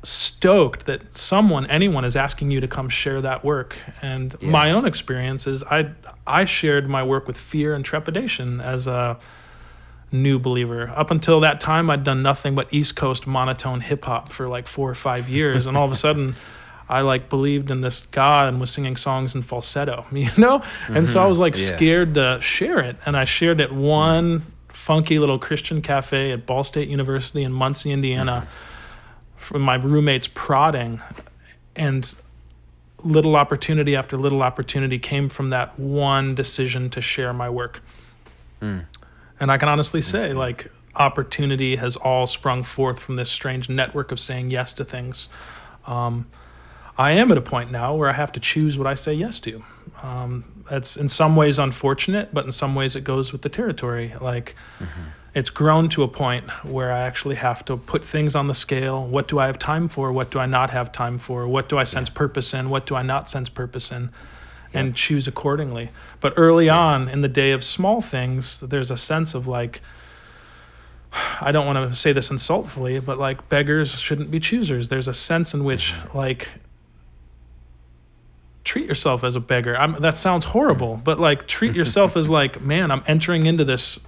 stoked 0.04 0.86
that 0.86 1.18
someone 1.18 1.66
anyone 1.68 2.06
is 2.06 2.16
asking 2.16 2.52
you 2.52 2.60
to 2.60 2.68
come 2.68 2.90
share 2.90 3.22
that 3.22 3.44
work 3.44 3.76
and 4.04 4.36
yeah. 4.40 4.50
my 4.50 4.70
own 4.72 4.86
experience 4.86 5.48
is 5.48 5.64
i 5.64 5.90
i 6.28 6.46
shared 6.46 6.88
my 6.88 7.02
work 7.02 7.26
with 7.26 7.38
fear 7.38 7.74
and 7.74 7.86
trepidation 7.86 8.62
as 8.62 8.86
a 8.86 9.18
new 10.16 10.40
believer. 10.40 10.92
Up 10.96 11.12
until 11.12 11.40
that 11.42 11.62
time, 11.62 11.90
I'd 11.90 12.04
done 12.04 12.22
nothing 12.22 12.56
but 12.56 12.74
East 12.74 12.96
Coast 12.96 13.28
monotone 13.28 13.82
hip 13.82 14.06
hop 14.06 14.30
for 14.30 14.48
like 14.48 14.68
four 14.68 14.90
or 14.90 14.96
five 14.96 15.30
years, 15.30 15.68
and 15.68 15.78
all 15.78 15.86
of 15.86 15.92
a 15.92 15.96
sudden, 15.96 16.36
I 16.90 17.02
like 17.02 17.30
believed 17.30 17.72
in 17.72 17.82
this 17.82 18.06
God 18.12 18.48
and 18.48 18.60
was 18.60 18.72
singing 18.72 18.96
songs 18.96 19.34
in 19.34 19.42
falsetto, 19.42 20.06
you 20.12 20.30
know. 20.38 20.60
Mm-hmm. 20.60 20.98
And 20.98 21.10
so 21.10 21.20
I 21.20 21.24
mm-hmm. 21.24 21.30
was 21.30 21.40
like 21.40 21.58
yeah. 21.58 21.76
scared 21.76 22.16
to 22.16 22.40
share 22.42 22.80
it, 22.80 22.98
and 23.06 23.18
I 23.18 23.26
shared 23.26 23.60
it 23.60 23.72
one 23.72 24.46
funky 24.70 25.20
little 25.20 25.40
Christian 25.40 25.82
cafe 25.82 26.32
at 26.32 26.46
Ball 26.46 26.64
State 26.64 26.90
University 26.90 27.44
in 27.44 27.52
Muncie, 27.52 27.92
Indiana, 27.92 28.44
mm-hmm. 28.44 29.38
from 29.38 29.62
my 29.62 29.76
roommates 29.76 30.28
prodding, 30.28 31.02
and 31.76 32.14
little 33.04 33.36
opportunity 33.36 33.96
after 33.96 34.18
little 34.18 34.42
opportunity 34.42 34.98
came 35.00 35.30
from 35.30 35.52
that 35.52 35.80
one 35.80 36.36
decision 36.36 36.90
to 36.90 37.02
share 37.02 37.34
my 37.34 37.50
work. 37.50 37.82
Mm. 38.62 38.86
And 39.40 39.52
I 39.52 39.58
can 39.58 39.70
honestly 39.70 40.02
say, 40.02 40.34
like, 40.34 40.72
opportunity 40.96 41.76
has 41.76 41.96
all 41.98 42.26
sprung 42.26 42.64
forth 42.64 43.00
from 43.00 43.16
this 43.18 43.30
strange 43.30 43.70
network 43.70 44.12
of 44.12 44.20
saying 44.20 44.52
yes 44.52 44.72
to 44.74 44.86
things. 44.86 45.30
Um, 45.86 46.28
I 46.98 47.12
am 47.12 47.32
at 47.32 47.38
a 47.38 47.42
point 47.42 47.72
now 47.72 47.94
where 47.96 48.10
I 48.10 48.14
have 48.14 48.32
to 48.34 48.40
choose 48.40 48.78
what 48.78 48.88
I 48.88 48.94
say 48.94 49.14
yes 49.14 49.40
to. 49.42 49.64
Um, 50.02 50.46
it's 50.72 50.96
in 50.96 51.10
some 51.10 51.36
ways 51.36 51.60
unfortunate, 51.60 52.34
but 52.34 52.46
in 52.46 52.52
some 52.52 52.76
ways 52.76 52.96
it 52.96 53.04
goes 53.04 53.34
with 53.34 53.42
the 53.42 53.50
territory. 53.50 54.14
Like, 54.22 54.56
mm-hmm. 54.80 55.02
it's 55.34 55.50
grown 55.50 55.90
to 55.90 56.04
a 56.04 56.08
point 56.08 56.50
where 56.64 56.94
I 56.94 57.02
actually 57.02 57.36
have 57.36 57.66
to 57.66 57.76
put 57.76 58.06
things 58.06 58.36
on 58.36 58.48
the 58.48 58.54
scale. 58.54 59.06
What 59.06 59.28
do 59.28 59.38
I 59.38 59.48
have 59.48 59.60
time 59.60 59.90
for? 59.90 60.14
What 60.14 60.32
do 60.32 60.40
I 60.40 60.46
not 60.46 60.70
have 60.70 60.94
time 60.94 61.18
for? 61.18 61.46
What 61.46 61.68
do 61.68 61.78
I 61.78 61.84
sense 61.84 62.08
yeah. 62.08 62.16
purpose 62.16 62.54
in? 62.54 62.70
What 62.70 62.86
do 62.86 62.96
I 62.96 63.02
not 63.04 63.30
sense 63.30 63.50
purpose 63.50 63.92
in? 63.92 64.12
And 64.76 64.96
choose 64.96 65.28
accordingly. 65.28 65.90
But 66.20 66.34
early 66.38 66.70
on 66.70 67.08
in 67.10 67.22
the 67.22 67.28
day 67.28 67.52
of 67.52 67.64
small 67.64 68.02
things, 68.02 68.60
there's 68.60 68.92
a 68.92 68.98
sense 68.98 69.34
of 69.34 69.48
like, 69.48 69.82
I 71.40 71.52
don't 71.52 71.66
want 71.66 71.90
to 71.90 71.96
say 71.96 72.12
this 72.12 72.30
insultfully, 72.30 73.04
but 73.04 73.18
like 73.18 73.48
beggars 73.48 74.00
shouldn't 74.00 74.32
be 74.32 74.40
choosers. 74.40 74.90
There's 74.90 75.08
a 75.08 75.14
sense 75.14 75.54
in 75.54 75.64
which 75.64 75.94
like 76.14 76.50
treat 78.66 78.86
yourself 78.86 79.24
as 79.24 79.36
a 79.36 79.40
beggar. 79.40 79.78
I'm, 79.78 80.02
that 80.02 80.18
sounds 80.18 80.46
horrible, 80.46 81.00
but 81.04 81.20
like 81.20 81.48
treat 81.48 81.76
yourself 81.76 82.18
as 82.18 82.28
like, 82.28 82.62
man, 82.62 82.92
I'm 82.92 83.04
entering 83.08 83.46
into 83.46 83.64
this 83.64 84.00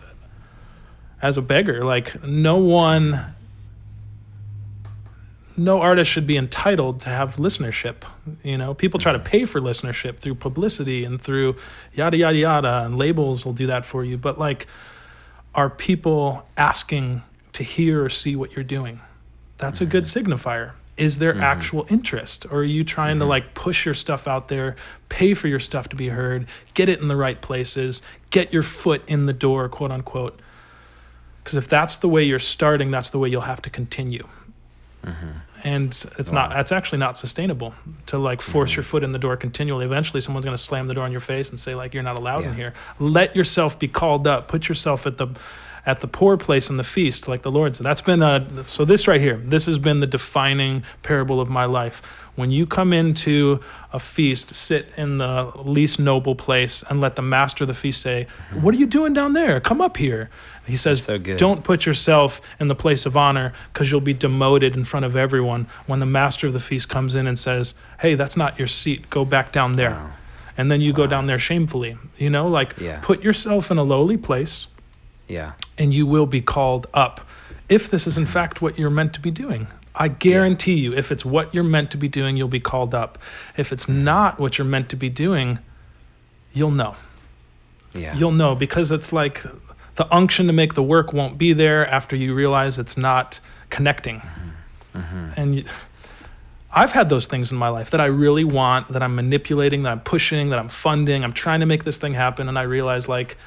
as 1.22 1.38
a 1.38 1.42
beggar. 1.42 1.86
Like 1.86 2.24
no 2.24 2.58
one 2.58 3.36
no 5.58 5.82
artist 5.82 6.12
should 6.12 6.28
be 6.28 6.38
entitled 6.38 7.02
to 7.02 7.10
have 7.10 7.38
listenership. 7.38 8.04
You 8.44 8.58
know, 8.58 8.76
people 8.76 9.00
try 9.00 9.12
to 9.12 9.20
pay 9.20 9.44
for 9.44 9.60
listenership 9.60 10.20
through 10.20 10.36
publicity 10.36 11.04
and 11.04 11.22
through 11.22 11.56
yada 11.94 12.16
yada 12.16 12.38
yada, 12.38 12.86
and 12.86 12.98
labels 12.98 13.44
will 13.44 13.54
do 13.54 13.66
that 13.68 13.84
for 13.84 14.06
you. 14.06 14.18
But 14.18 14.38
like, 14.38 14.68
are 15.56 15.70
people 15.70 16.48
asking 16.56 17.24
to 17.54 17.64
hear 17.64 18.06
or 18.06 18.10
see 18.10 18.36
what 18.36 18.56
you're 18.56 18.64
doing? 18.64 19.02
That's 19.58 19.82
a 19.82 19.86
good 19.86 20.04
signifier. 20.04 20.74
Is 20.96 21.18
there 21.18 21.34
mm-hmm. 21.34 21.44
actual 21.44 21.88
interest, 21.90 22.46
or 22.46 22.60
are 22.60 22.64
you 22.64 22.84
trying 22.84 23.16
mm-hmm. 23.16 23.22
to 23.22 23.26
like 23.26 23.56
push 23.56 23.86
your 23.86 23.96
stuff 23.96 24.28
out 24.28 24.50
there, 24.50 24.76
pay 25.10 25.34
for 25.34 25.48
your 25.48 25.60
stuff 25.60 25.90
to 25.90 25.96
be 25.96 26.10
heard, 26.10 26.46
get 26.76 26.88
it 26.88 27.02
in 27.02 27.08
the 27.08 27.16
right 27.16 27.42
places, 27.42 28.04
get 28.30 28.54
your 28.54 28.64
foot 28.64 29.02
in 29.08 29.26
the 29.26 29.34
door, 29.34 29.68
quote 29.70 29.92
unquote? 29.92 30.40
Because 31.44 31.56
if 31.56 31.68
that's 31.68 31.98
the 31.98 32.10
way 32.10 32.24
you're 32.24 32.40
starting, 32.40 32.92
that's 32.92 33.10
the 33.10 33.18
way 33.18 33.30
you'll 33.30 33.42
have 33.42 33.62
to 33.64 33.72
continue. 33.72 34.28
Mm-hmm 35.04 35.40
and 35.68 36.06
it's 36.18 36.32
wow. 36.32 36.48
not 36.48 36.50
that's 36.52 36.72
actually 36.72 36.98
not 36.98 37.18
sustainable 37.18 37.74
to 38.06 38.18
like 38.18 38.42
force 38.42 38.72
mm-hmm. 38.72 38.78
your 38.78 38.84
foot 38.84 39.04
in 39.04 39.12
the 39.12 39.20
door 39.20 39.36
continually 39.36 39.86
eventually 39.86 40.22
someone's 40.22 40.46
going 40.46 40.56
to 40.56 40.64
slam 40.64 40.88
the 40.88 40.94
door 40.94 41.06
in 41.06 41.12
your 41.12 41.22
face 41.22 41.50
and 41.50 41.60
say 41.60 41.76
like 41.76 41.94
you're 41.94 42.04
not 42.04 42.18
allowed 42.18 42.44
yeah. 42.44 42.50
in 42.50 42.56
here 42.56 42.74
let 43.00 43.36
yourself 43.36 43.78
be 43.78 43.88
called 43.88 44.26
up 44.26 44.48
put 44.48 44.70
yourself 44.70 45.06
at 45.06 45.18
the 45.18 45.28
at 45.88 46.02
the 46.02 46.08
poor 46.08 46.38
place 46.38 46.70
in 46.70 46.78
the 46.78 46.84
feast 46.84 47.28
like 47.28 47.42
the 47.42 47.50
lord 47.50 47.76
said 47.76 47.84
that's 47.84 48.02
been 48.02 48.22
a 48.22 48.64
so 48.64 48.86
this 48.86 49.08
right 49.08 49.22
here 49.22 49.38
this 49.38 49.66
has 49.66 49.80
been 49.80 50.00
the 50.00 50.08
defining 50.08 50.84
parable 51.02 51.42
of 51.42 51.50
my 51.50 51.66
life 51.66 52.04
when 52.36 52.52
you 52.52 52.68
come 52.68 52.94
into 52.94 53.60
a 53.92 54.00
feast 54.00 54.54
sit 54.54 54.88
in 54.98 55.18
the 55.18 55.52
least 55.56 56.00
noble 56.00 56.36
place 56.36 56.84
and 56.90 57.02
let 57.02 57.16
the 57.16 57.22
master 57.24 57.64
of 57.64 57.68
the 57.68 57.74
feast 57.74 58.02
say 58.02 58.28
what 58.54 58.76
are 58.76 58.78
you 58.78 58.86
doing 58.86 59.14
down 59.14 59.34
there 59.34 59.60
come 59.60 59.82
up 59.82 59.98
here 59.98 60.30
he 60.68 60.76
says, 60.76 61.04
so 61.04 61.18
Don't 61.18 61.64
put 61.64 61.86
yourself 61.86 62.42
in 62.60 62.68
the 62.68 62.76
place 62.76 63.06
of 63.06 63.16
honor 63.16 63.54
because 63.72 63.90
you'll 63.90 64.02
be 64.02 64.14
demoted 64.14 64.76
in 64.76 64.84
front 64.84 65.06
of 65.06 65.16
everyone 65.16 65.68
when 65.86 66.00
the 66.00 66.06
master 66.06 66.46
of 66.48 66.54
the 66.54 66.60
feast 66.60 66.90
comes 66.90 67.16
in 67.16 67.26
and 67.26 67.40
says, 67.40 67.74
Hey, 68.02 68.16
that's 68.16 68.36
not 68.36 68.60
your 68.60 68.68
seat. 68.68 69.10
Go 69.10 69.24
back 69.24 69.54
down 69.54 69.78
there. 69.78 69.92
Wow. 69.92 70.12
And 70.58 70.70
then 70.70 70.82
you 70.82 70.92
wow. 70.92 70.98
go 70.98 71.08
down 71.08 71.28
there 71.28 71.40
shamefully. 71.40 71.98
You 72.18 72.30
know, 72.30 72.50
like 72.50 72.78
yeah. 72.80 73.00
put 73.02 73.24
yourself 73.24 73.72
in 73.72 73.78
a 73.78 73.84
lowly 73.84 74.18
place. 74.18 74.68
Yeah. 75.30 75.54
And 75.78 75.94
you 75.94 76.06
will 76.06 76.26
be 76.26 76.42
called 76.42 76.88
up 76.94 77.22
if 77.70 77.90
this 77.90 78.08
is 78.08 78.18
in 78.18 78.26
fact 78.26 78.62
what 78.62 78.80
you're 78.80 78.90
meant 78.90 79.14
to 79.14 79.20
be 79.20 79.32
doing. 79.32 79.68
I 79.96 80.08
guarantee 80.08 80.76
yeah. 80.76 80.92
you, 80.92 80.98
if 80.98 81.12
it's 81.12 81.26
what 81.26 81.54
you're 81.54 81.64
meant 81.64 81.92
to 81.92 81.98
be 81.98 82.08
doing, 82.08 82.38
you'll 82.38 82.48
be 82.48 82.60
called 82.60 82.94
up. 82.94 83.18
If 83.58 83.74
it's 83.74 83.90
not 83.90 84.40
what 84.40 84.58
you're 84.58 84.66
meant 84.66 84.90
to 84.90 84.96
be 84.96 85.10
doing, 85.10 85.60
you'll 86.54 86.72
know. 86.72 86.96
Yeah. 87.94 88.16
You'll 88.16 88.32
know 88.32 88.54
because 88.54 88.92
it's 88.92 89.12
like 89.12 89.44
the 89.96 90.14
unction 90.14 90.48
to 90.48 90.54
make 90.54 90.76
the 90.76 90.84
work 90.84 91.14
won't 91.14 91.38
be 91.38 91.54
there 91.54 91.88
after 91.88 92.16
you 92.16 92.36
realize 92.36 92.78
it's 92.78 92.98
not 92.98 93.40
connecting. 93.70 94.20
Mm-hmm. 94.20 95.00
Mm-hmm. 95.00 95.30
And 95.36 95.56
you, 95.56 95.66
I've 96.72 96.92
had 96.92 97.10
those 97.10 97.28
things 97.28 97.52
in 97.52 97.58
my 97.58 97.70
life 97.70 97.90
that 97.92 98.02
I 98.02 98.06
really 98.06 98.44
want, 98.44 98.90
that 98.90 99.02
I'm 99.02 99.16
manipulating, 99.16 99.84
that 99.84 99.92
I'm 99.92 100.02
pushing, 100.02 100.50
that 100.50 100.60
I'm 100.60 100.70
funding. 100.70 101.24
I'm 101.24 101.34
trying 101.34 101.62
to 101.62 101.66
make 101.66 101.86
this 101.86 101.98
thing 101.98 102.14
happen. 102.14 102.50
And 102.50 102.60
I 102.60 102.64
realize, 102.64 103.08
like, 103.08 103.38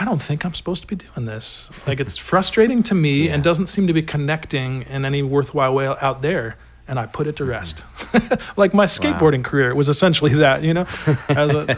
I 0.00 0.04
don't 0.04 0.22
think 0.22 0.44
I'm 0.44 0.54
supposed 0.54 0.82
to 0.82 0.88
be 0.88 0.96
doing 0.96 1.26
this. 1.26 1.70
Like, 1.86 2.00
it's 2.00 2.16
frustrating 2.16 2.82
to 2.84 2.94
me 2.94 3.26
yeah. 3.26 3.34
and 3.34 3.44
doesn't 3.44 3.66
seem 3.66 3.86
to 3.86 3.92
be 3.92 4.02
connecting 4.02 4.82
in 4.82 5.04
any 5.04 5.22
worthwhile 5.22 5.74
way 5.74 5.86
out 5.86 6.20
there 6.20 6.56
and 6.86 6.98
I 6.98 7.06
put 7.06 7.26
it 7.26 7.36
to 7.36 7.44
rest. 7.44 7.84
Like 8.56 8.72
my 8.72 8.84
skateboarding 8.84 9.38
wow. 9.38 9.50
career 9.50 9.74
was 9.74 9.88
essentially 9.88 10.34
that, 10.34 10.62
you 10.62 10.74
know. 10.74 10.86
A, 11.28 11.76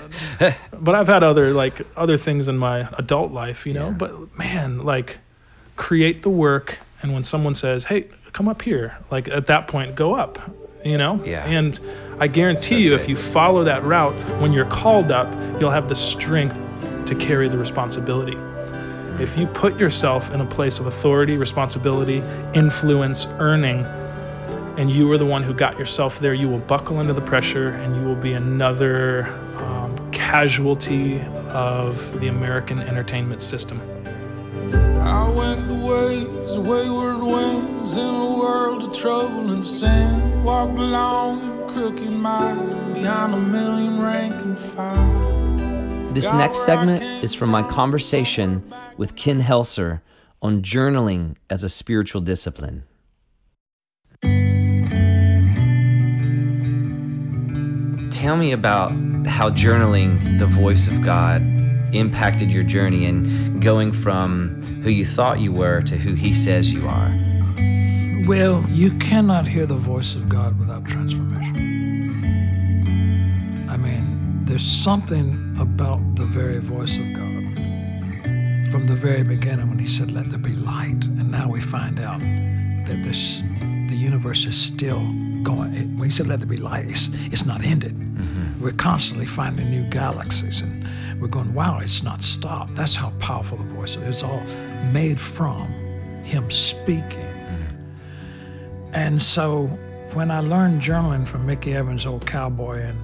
but 0.78 0.94
I've 0.94 1.06
had 1.06 1.22
other 1.22 1.52
like 1.52 1.80
other 1.96 2.18
things 2.18 2.48
in 2.48 2.58
my 2.58 2.88
adult 2.98 3.32
life, 3.32 3.66
you 3.66 3.72
know. 3.72 3.88
Yeah. 3.88 3.94
But 3.94 4.36
man, 4.36 4.84
like 4.84 5.18
create 5.76 6.22
the 6.22 6.28
work, 6.28 6.78
and 7.02 7.14
when 7.14 7.24
someone 7.24 7.54
says, 7.54 7.86
"Hey, 7.86 8.08
come 8.32 8.46
up 8.48 8.62
here," 8.62 8.98
like 9.10 9.28
at 9.28 9.46
that 9.46 9.68
point, 9.68 9.94
go 9.94 10.14
up, 10.14 10.38
you 10.84 10.98
know. 10.98 11.22
Yeah. 11.24 11.46
And 11.46 11.80
I 12.20 12.26
guarantee 12.26 12.74
so 12.74 12.76
you, 12.76 12.88
good. 12.90 13.00
if 13.00 13.08
you 13.08 13.16
follow 13.16 13.64
that 13.64 13.82
route, 13.84 14.14
when 14.40 14.52
you're 14.52 14.66
called 14.66 15.10
up, 15.10 15.32
you'll 15.58 15.70
have 15.70 15.88
the 15.88 15.96
strength 15.96 16.58
to 17.06 17.14
carry 17.14 17.48
the 17.48 17.58
responsibility. 17.58 18.36
If 19.22 19.38
you 19.38 19.46
put 19.46 19.78
yourself 19.78 20.30
in 20.32 20.40
a 20.40 20.46
place 20.46 20.78
of 20.78 20.86
authority, 20.86 21.36
responsibility, 21.36 22.22
influence, 22.54 23.26
earning 23.38 23.86
and 24.76 24.90
you 24.90 25.10
are 25.10 25.16
the 25.16 25.26
one 25.26 25.42
who 25.42 25.54
got 25.54 25.78
yourself 25.78 26.20
there, 26.20 26.34
you 26.34 26.48
will 26.48 26.58
buckle 26.58 26.98
under 26.98 27.14
the 27.14 27.20
pressure 27.20 27.68
and 27.68 27.96
you 27.96 28.02
will 28.02 28.14
be 28.16 28.34
another 28.34 29.26
um, 29.56 30.10
casualty 30.12 31.20
of 31.48 32.20
the 32.20 32.28
American 32.28 32.80
entertainment 32.80 33.40
system. 33.40 33.80
I 35.00 35.28
went 35.30 35.68
the 35.68 35.74
ways, 35.76 36.58
wayward 36.58 37.22
winds 37.22 37.96
in 37.96 38.06
a 38.06 38.38
world 38.38 38.82
of 38.82 38.94
trouble 38.94 39.50
and 39.50 39.64
sin. 39.64 40.44
Walked 40.44 40.78
along 40.78 41.42
in 41.42 41.68
crooked 41.68 42.10
mile 42.10 42.92
behind 42.92 43.32
a 43.34 43.38
million 43.38 44.00
rank 44.00 44.34
and 44.34 44.58
file. 44.58 45.35
This 46.16 46.32
next 46.32 46.64
segment 46.64 47.02
is 47.22 47.34
from 47.34 47.50
my 47.50 47.62
conversation 47.62 48.72
with 48.96 49.16
Ken 49.16 49.42
Helser 49.42 50.00
on 50.40 50.62
journaling 50.62 51.36
as 51.50 51.62
a 51.62 51.68
spiritual 51.68 52.22
discipline. 52.22 52.84
tell 58.10 58.38
me 58.38 58.50
about 58.50 58.92
how 59.26 59.50
journaling 59.50 60.38
the 60.38 60.46
voice 60.46 60.86
of 60.88 61.04
God 61.04 61.42
impacted 61.94 62.50
your 62.50 62.62
journey 62.62 63.04
and 63.04 63.60
going 63.60 63.92
from 63.92 64.62
who 64.82 64.88
you 64.88 65.04
thought 65.04 65.38
you 65.38 65.52
were 65.52 65.82
to 65.82 65.98
who 65.98 66.14
He 66.14 66.32
says 66.32 66.72
you 66.72 66.88
are. 66.88 67.14
Well, 68.26 68.64
you 68.70 68.96
cannot 68.98 69.46
hear 69.46 69.66
the 69.66 69.76
voice 69.76 70.14
of 70.14 70.30
God 70.30 70.58
without 70.58 70.86
transformation. 70.86 71.56
I 73.68 73.76
mean, 73.76 74.46
there's 74.46 74.64
something 74.64 75.45
about 75.58 76.16
the 76.16 76.26
very 76.26 76.58
voice 76.58 76.98
of 76.98 77.12
God 77.12 77.44
from 78.70 78.86
the 78.86 78.94
very 78.94 79.22
beginning 79.22 79.68
when 79.68 79.78
He 79.78 79.86
said, 79.86 80.10
Let 80.10 80.30
there 80.30 80.38
be 80.38 80.54
light. 80.54 81.04
And 81.04 81.30
now 81.30 81.48
we 81.48 81.60
find 81.60 82.00
out 82.00 82.20
that 82.20 83.02
this 83.02 83.42
the 83.88 83.96
universe 83.96 84.44
is 84.44 84.56
still 84.56 85.00
going. 85.42 85.96
When 85.98 86.08
He 86.08 86.10
said, 86.10 86.26
Let 86.26 86.40
there 86.40 86.48
be 86.48 86.56
light, 86.56 86.88
it's, 86.88 87.08
it's 87.32 87.46
not 87.46 87.64
ended. 87.64 88.06
We're 88.60 88.72
constantly 88.72 89.26
finding 89.26 89.70
new 89.70 89.84
galaxies, 89.84 90.62
and 90.62 90.86
we're 91.20 91.28
going, 91.28 91.52
wow, 91.52 91.78
it's 91.80 92.02
not 92.02 92.22
stopped. 92.22 92.74
That's 92.74 92.94
how 92.94 93.10
powerful 93.18 93.58
the 93.58 93.64
voice 93.64 93.96
is. 93.96 94.02
It's 94.02 94.22
all 94.22 94.42
made 94.92 95.20
from 95.20 95.68
Him 96.24 96.50
speaking. 96.50 97.20
Mm-hmm. 97.20 98.94
And 98.94 99.22
so 99.22 99.66
when 100.14 100.30
I 100.30 100.40
learned 100.40 100.80
journaling 100.80 101.28
from 101.28 101.44
Mickey 101.44 101.74
Evans, 101.74 102.06
old 102.06 102.26
cowboy, 102.26 102.80
in 102.80 102.96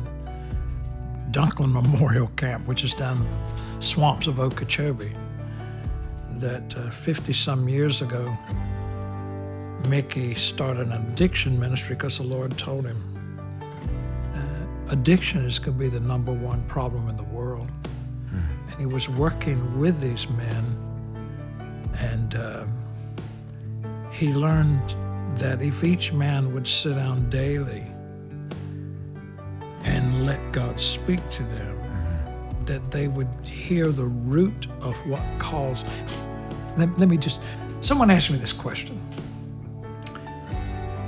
Dunklin 1.33 1.73
Memorial 1.73 2.29
Camp, 2.37 2.67
which 2.67 2.85
is 2.85 2.93
down 2.95 3.27
the 3.79 3.83
swamps 3.83 4.27
of 4.27 4.39
Okeechobee, 4.39 5.13
that 6.39 6.93
50 6.93 7.31
uh, 7.31 7.35
some 7.35 7.69
years 7.69 8.03
ago, 8.03 8.37
Mickey 9.89 10.35
started 10.35 10.87
an 10.89 10.93
addiction 10.93 11.59
ministry 11.59 11.97
because 11.97 12.19
the 12.19 12.25
Lord 12.25 12.57
told 12.57 12.87
him 12.87 13.13
addiction 14.93 15.45
is 15.45 15.59
going 15.59 15.77
to 15.77 15.85
be 15.85 15.89
the 15.89 16.01
number 16.01 16.33
one 16.33 16.63
problem 16.67 17.09
in 17.09 17.17
the 17.17 17.25
world. 17.25 17.71
Mm. 18.31 18.71
And 18.71 18.79
he 18.79 18.87
was 18.87 19.09
working 19.09 19.79
with 19.79 20.01
these 20.01 20.29
men, 20.29 20.77
and 21.99 22.35
um, 22.37 24.11
he 24.13 24.33
learned 24.35 24.95
that 25.39 25.63
if 25.63 25.83
each 25.83 26.13
man 26.13 26.53
would 26.53 26.69
sit 26.69 26.95
down 26.97 27.31
daily 27.31 27.87
God 30.53 30.81
speak 30.81 31.21
to 31.31 31.43
them, 31.45 31.79
mm. 31.79 32.67
that 32.67 32.91
they 32.91 33.09
would 33.09 33.29
hear 33.45 33.91
the 33.91 34.05
root 34.05 34.67
of 34.81 34.97
what 35.07 35.23
calls. 35.39 35.85
Let, 36.77 36.97
let 36.99 37.09
me 37.09 37.17
just, 37.17 37.41
someone 37.81 38.11
asked 38.11 38.31
me 38.31 38.39
this 38.39 38.53
question. 38.53 39.01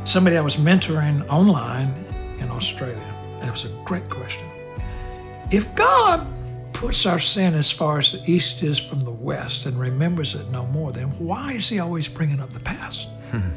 Somebody 0.04 0.36
I 0.36 0.40
was 0.40 0.56
mentoring 0.56 1.26
online 1.28 2.04
in 2.38 2.50
Australia 2.50 3.14
and 3.40 3.48
it 3.48 3.50
was 3.50 3.64
a 3.64 3.74
great 3.84 4.08
question. 4.08 4.46
If 5.50 5.74
God 5.74 6.26
puts 6.72 7.06
our 7.06 7.18
sin 7.18 7.54
as 7.54 7.70
far 7.70 7.98
as 7.98 8.10
the 8.10 8.22
east 8.30 8.62
is 8.62 8.78
from 8.78 9.04
the 9.04 9.12
west 9.12 9.66
and 9.66 9.78
remembers 9.78 10.34
it 10.34 10.50
no 10.50 10.66
more, 10.66 10.92
then 10.92 11.08
why 11.18 11.52
is 11.52 11.68
He 11.68 11.78
always 11.78 12.08
bringing 12.08 12.40
up 12.40 12.52
the 12.52 12.60
past? 12.60 13.08
and 13.32 13.54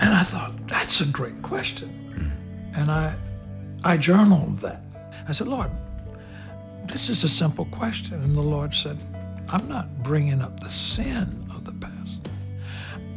I 0.00 0.22
thought, 0.22 0.66
that's 0.66 1.00
a 1.00 1.06
great 1.06 1.42
question. 1.42 2.32
and 2.74 2.90
I, 2.90 3.16
I 3.86 3.96
journaled 3.96 4.58
that. 4.58 4.82
I 5.28 5.32
said, 5.32 5.46
Lord, 5.46 5.70
this 6.86 7.08
is 7.08 7.22
a 7.22 7.28
simple 7.28 7.66
question. 7.66 8.14
And 8.14 8.34
the 8.34 8.42
Lord 8.42 8.74
said, 8.74 8.98
I'm 9.48 9.68
not 9.68 10.02
bringing 10.02 10.40
up 10.40 10.58
the 10.58 10.68
sin 10.70 11.48
of 11.54 11.64
the 11.64 11.72
past. 11.72 12.28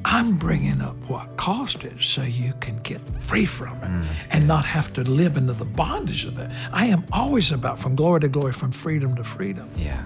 I'm 0.06 0.38
bringing 0.38 0.80
up 0.82 0.96
what 1.10 1.38
caused 1.38 1.84
it 1.86 2.00
so 2.00 2.22
you 2.22 2.54
can 2.60 2.78
get 2.80 3.02
free 3.20 3.46
from 3.46 3.78
it 3.78 3.90
mm, 3.90 4.28
and 4.32 4.48
not 4.48 4.64
have 4.64 4.94
to 4.94 5.02
live 5.02 5.38
into 5.38 5.54
the 5.54 5.66
bondage 5.66 6.26
of 6.26 6.38
it. 6.38 6.50
I 6.72 6.86
am 6.86 7.04
always 7.12 7.52
about 7.52 7.80
from 7.80 7.96
glory 7.96 8.22
to 8.22 8.30
glory, 8.30 8.54
from 8.54 8.72
freedom 8.72 9.16
to 9.16 9.24
freedom. 9.24 9.70
Yeah. 9.76 10.04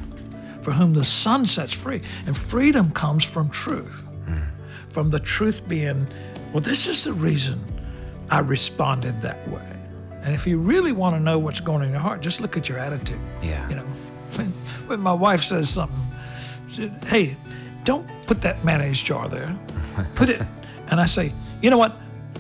for 0.62 0.72
whom 0.72 0.94
the 0.94 1.04
sun 1.04 1.46
sets 1.46 1.74
free. 1.74 2.02
And 2.26 2.38
freedom 2.38 2.92
comes 2.92 3.26
from 3.26 3.50
truth, 3.50 4.08
mm. 4.26 4.48
from 4.90 5.10
the 5.10 5.20
truth 5.20 5.68
being, 5.68 6.08
well, 6.54 6.62
this 6.62 6.88
is 6.88 7.04
the 7.04 7.12
reason 7.14 7.62
I 8.30 8.40
responded 8.40 9.22
that 9.24 9.46
way. 9.50 9.73
And 10.24 10.34
if 10.34 10.48
you 10.48 10.58
really 10.58 10.92
want 10.92 11.16
to 11.16 11.20
know 11.20 11.38
what's 11.38 11.60
going 11.60 11.82
on 11.82 11.88
in 11.88 11.92
your 11.92 12.00
heart, 12.00 12.22
just 12.22 12.40
look 12.40 12.56
at 12.56 12.70
your 12.70 12.80
attitude. 12.80 13.20
Yeah. 13.42 13.68
You 13.70 13.76
know, 13.76 13.86
when, 14.36 14.48
when 14.88 15.00
my 15.00 15.14
wife 15.14 15.44
says 15.44 15.70
something, 15.70 16.00
she, 16.70 16.88
hey, 17.08 17.36
don't 17.84 18.08
put 18.26 18.42
that 18.42 18.64
mayonnaise 18.64 19.02
jar 19.02 19.28
there. 19.28 19.58
Put 20.16 20.30
it, 20.30 20.42
and 20.88 21.00
I 21.00 21.06
say, 21.06 21.34
you 21.62 21.70
know 21.70 21.78
what? 21.78 21.98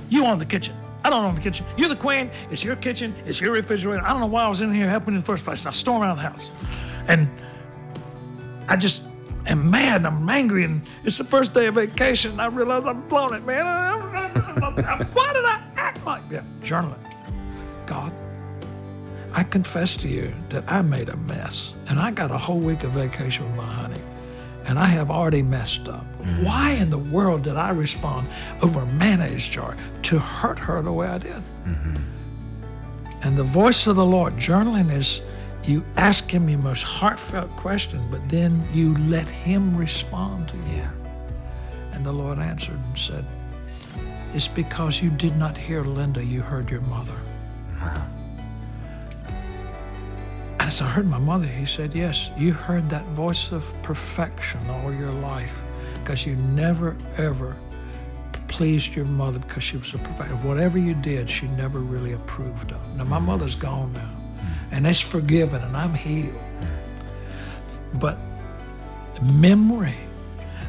You 0.09 0.25
own 0.25 0.37
the 0.37 0.45
kitchen. 0.45 0.75
I 1.03 1.09
don't 1.09 1.25
own 1.25 1.35
the 1.35 1.41
kitchen. 1.41 1.65
You're 1.77 1.89
the 1.89 1.95
queen. 1.95 2.31
It's 2.49 2.63
your 2.63 2.77
kitchen. 2.77 3.13
It's 3.25 3.41
your 3.41 3.51
refrigerator. 3.51 4.03
I 4.03 4.09
don't 4.09 4.21
know 4.21 4.27
why 4.27 4.43
I 4.43 4.49
was 4.49 4.61
in 4.61 4.73
here 4.73 4.89
helping 4.89 5.13
in 5.13 5.19
the 5.19 5.25
first 5.25 5.43
place. 5.43 5.59
And 5.59 5.67
I 5.67 5.71
storm 5.71 6.01
out 6.01 6.11
of 6.11 6.17
the 6.17 6.23
house. 6.23 6.49
And 7.07 7.27
I 8.69 8.77
just 8.77 9.03
am 9.45 9.69
mad 9.69 9.97
and 9.97 10.07
I'm 10.07 10.29
angry. 10.29 10.63
And 10.63 10.81
it's 11.03 11.17
the 11.17 11.25
first 11.25 11.53
day 11.53 11.65
of 11.67 11.75
vacation. 11.75 12.31
And 12.31 12.41
I 12.41 12.45
realize 12.45 12.85
I've 12.85 13.09
blown 13.09 13.33
it, 13.33 13.45
man. 13.45 13.65
why 15.13 15.33
did 15.33 15.43
I 15.43 15.61
act 15.75 16.05
like 16.05 16.29
that? 16.29 16.45
Journaling. 16.61 17.12
God, 17.85 18.11
I 19.33 19.43
confess 19.43 19.95
to 19.97 20.07
you 20.07 20.33
that 20.49 20.63
I 20.71 20.81
made 20.81 21.09
a 21.09 21.17
mess. 21.17 21.73
And 21.87 21.99
I 21.99 22.11
got 22.11 22.31
a 22.31 22.37
whole 22.37 22.59
week 22.59 22.83
of 22.83 22.91
vacation 22.91 23.45
with 23.45 23.55
my 23.55 23.65
honey 23.65 24.01
and 24.65 24.79
I 24.79 24.85
have 24.85 25.11
already 25.11 25.41
messed 25.41 25.89
up. 25.89 26.05
Mm-hmm. 26.17 26.45
Why 26.45 26.71
in 26.71 26.89
the 26.89 26.97
world 26.97 27.43
did 27.43 27.55
I 27.55 27.69
respond 27.69 28.27
over 28.61 28.81
a 28.81 28.85
mayonnaise 28.85 29.47
jar 29.47 29.75
to 30.03 30.19
hurt 30.19 30.59
her 30.59 30.81
the 30.81 30.91
way 30.91 31.07
I 31.07 31.17
did? 31.17 31.43
Mm-hmm. 31.65 31.95
And 33.23 33.37
the 33.37 33.43
voice 33.43 33.87
of 33.87 33.95
the 33.95 34.05
Lord, 34.05 34.35
journaling 34.35 34.91
is 34.91 35.21
you 35.63 35.83
ask 35.95 36.29
him 36.29 36.49
your 36.49 36.59
most 36.59 36.83
heartfelt 36.83 37.49
question, 37.55 38.05
but 38.09 38.27
then 38.29 38.67
you 38.73 38.97
let 38.97 39.29
him 39.29 39.75
respond 39.77 40.49
to 40.49 40.57
you. 40.57 40.77
Yeah. 40.77 40.91
And 41.93 42.05
the 42.05 42.11
Lord 42.11 42.39
answered 42.39 42.79
and 42.79 42.99
said, 42.99 43.25
It's 44.33 44.47
because 44.47 45.01
you 45.01 45.09
did 45.09 45.37
not 45.37 45.57
hear 45.57 45.83
Linda, 45.83 46.23
you 46.23 46.41
heard 46.41 46.69
your 46.69 46.81
mother. 46.81 47.15
Wow. 47.83 48.07
As 50.59 50.81
I 50.81 50.87
heard 50.87 51.07
my 51.07 51.17
mother, 51.17 51.45
he 51.45 51.65
said, 51.65 51.93
Yes, 51.93 52.31
you 52.37 52.53
heard 52.53 52.89
that 52.89 53.05
voice 53.07 53.51
of 53.51 53.73
perfection 53.81 54.69
all 54.69 54.93
your 54.93 55.11
life 55.11 55.61
because 55.95 56.25
you 56.25 56.35
never, 56.35 56.95
ever 57.17 57.55
pleased 58.47 58.95
your 58.95 59.05
mother 59.05 59.39
because 59.39 59.63
she 59.63 59.77
was 59.77 59.93
a 59.93 59.97
perfect. 59.97 60.31
Whatever 60.43 60.77
you 60.77 60.93
did, 60.93 61.29
she 61.29 61.47
never 61.47 61.79
really 61.79 62.13
approved 62.13 62.71
of. 62.71 62.95
Now, 62.95 63.03
my 63.03 63.19
mother's 63.19 63.55
gone 63.55 63.91
now, 63.93 64.09
and 64.71 64.87
it's 64.87 65.01
forgiven, 65.01 65.61
and 65.61 65.75
I'm 65.75 65.93
healed. 65.93 66.39
But 67.95 68.17
memory, 69.21 69.97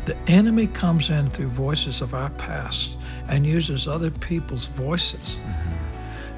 the 0.07 0.17
enemy 0.27 0.67
comes 0.67 1.11
in 1.11 1.29
through 1.31 1.49
voices 1.49 2.01
of 2.01 2.15
our 2.15 2.31
past 2.31 2.97
and 3.29 3.47
uses 3.47 3.87
other 3.87 4.11
people's 4.11 4.67
voices. 4.67 5.37
Mm-hmm 5.37 5.84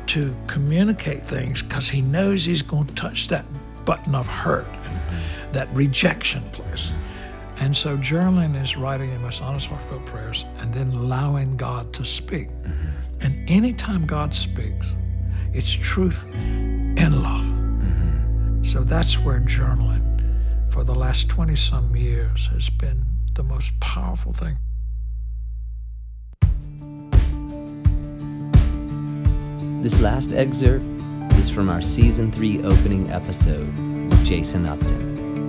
to 0.09 0.35
communicate 0.47 1.27
things 1.27 1.62
because 1.62 1.88
he 1.88 2.01
knows 2.01 2.45
he's 2.45 2.62
going 2.62 2.87
to 2.87 2.95
touch 2.95 3.29
that 3.29 3.45
button 3.85 4.14
of 4.14 4.27
hurt 4.27 4.66
and 4.85 5.55
that 5.55 5.69
rejection 5.73 6.42
place. 6.51 6.92
And 7.59 7.75
so 7.75 7.97
journaling 7.97 8.61
is 8.61 8.77
writing 8.77 9.11
your 9.11 9.19
most 9.21 9.40
honest, 9.40 9.66
heartfelt 9.66 10.05
prayers 10.07 10.45
and 10.59 10.73
then 10.75 10.90
allowing 10.92 11.57
God 11.57 11.92
to 11.95 12.05
speak. 12.05 12.49
Mm-hmm. 12.49 12.87
And 13.21 13.51
anytime 13.51 14.07
God 14.07 14.35
speaks, 14.35 14.95
it's 15.55 15.73
truth 15.73 16.25
and 16.35 17.23
love. 17.23 17.45
Mm-hmm. 17.45 18.64
So 18.64 18.81
that's 18.81 19.19
where 19.19 19.40
journaling 19.40 20.03
for 20.71 20.85
the 20.85 20.95
last 20.95 21.29
20 21.31 21.57
some 21.57 21.97
years 21.97 22.49
has 22.53 22.69
been 22.69 23.07
the 23.35 23.42
most 23.42 23.79
powerful 23.81 24.35
thing. 24.35 24.59
This 29.87 30.01
last 30.01 30.33
excerpt 30.33 30.85
is 31.35 31.49
from 31.49 31.68
our 31.68 31.81
season 31.81 32.33
three 32.33 32.61
opening 32.64 33.09
episode 33.12 33.68
with 34.11 34.25
Jason 34.25 34.66
Upton. 34.66 35.46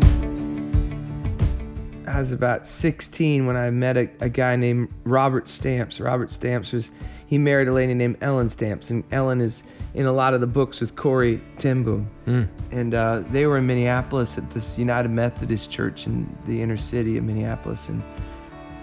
I 2.07 2.19
was 2.19 2.31
about 2.33 2.63
16 2.63 3.47
when 3.47 3.57
I 3.57 3.71
met 3.71 3.97
a, 3.97 4.07
a, 4.21 4.29
guy 4.29 4.55
named 4.55 4.89
Robert 5.05 5.47
Stamps. 5.47 5.99
Robert 5.99 6.29
Stamps 6.29 6.71
was, 6.71 6.91
he 7.25 7.39
married 7.39 7.67
a 7.67 7.73
lady 7.73 7.95
named 7.95 8.17
Ellen 8.21 8.47
Stamps, 8.47 8.91
and 8.91 9.03
Ellen 9.11 9.41
is 9.41 9.63
in 9.95 10.05
a 10.05 10.13
lot 10.13 10.35
of 10.35 10.39
the 10.39 10.45
books 10.45 10.81
with 10.81 10.95
Corrie 10.95 11.41
ten 11.57 11.81
Boom. 11.83 12.07
Mm. 12.27 12.47
And 12.69 12.93
uh, 12.93 13.23
they 13.31 13.47
were 13.47 13.57
in 13.57 13.65
Minneapolis 13.65 14.37
at 14.37 14.51
this 14.51 14.77
United 14.77 15.09
Methodist 15.09 15.71
Church 15.71 16.05
in 16.05 16.37
the 16.45 16.61
inner 16.61 16.77
city 16.77 17.17
of 17.17 17.23
Minneapolis. 17.23 17.89
And, 17.89 18.03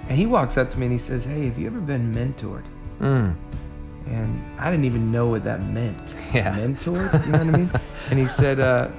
and 0.08 0.18
he 0.18 0.26
walks 0.26 0.56
up 0.56 0.68
to 0.70 0.80
me 0.80 0.86
and 0.86 0.92
he 0.92 0.98
says, 0.98 1.24
Hey, 1.24 1.44
have 1.44 1.56
you 1.56 1.68
ever 1.68 1.80
been 1.80 2.12
mentored? 2.12 2.64
Mm. 2.98 3.36
And 4.06 4.60
I 4.60 4.70
didn't 4.70 4.84
even 4.84 5.10
know 5.10 5.28
what 5.28 5.44
that 5.44 5.62
meant. 5.62 6.14
Yeah. 6.34 6.54
Mentored? 6.54 7.26
You 7.26 7.32
know 7.32 7.38
what 7.38 7.54
I 7.54 7.58
mean? 7.58 7.70
And 8.10 8.18
he 8.18 8.26
said, 8.26 8.60
uh, 8.60 8.90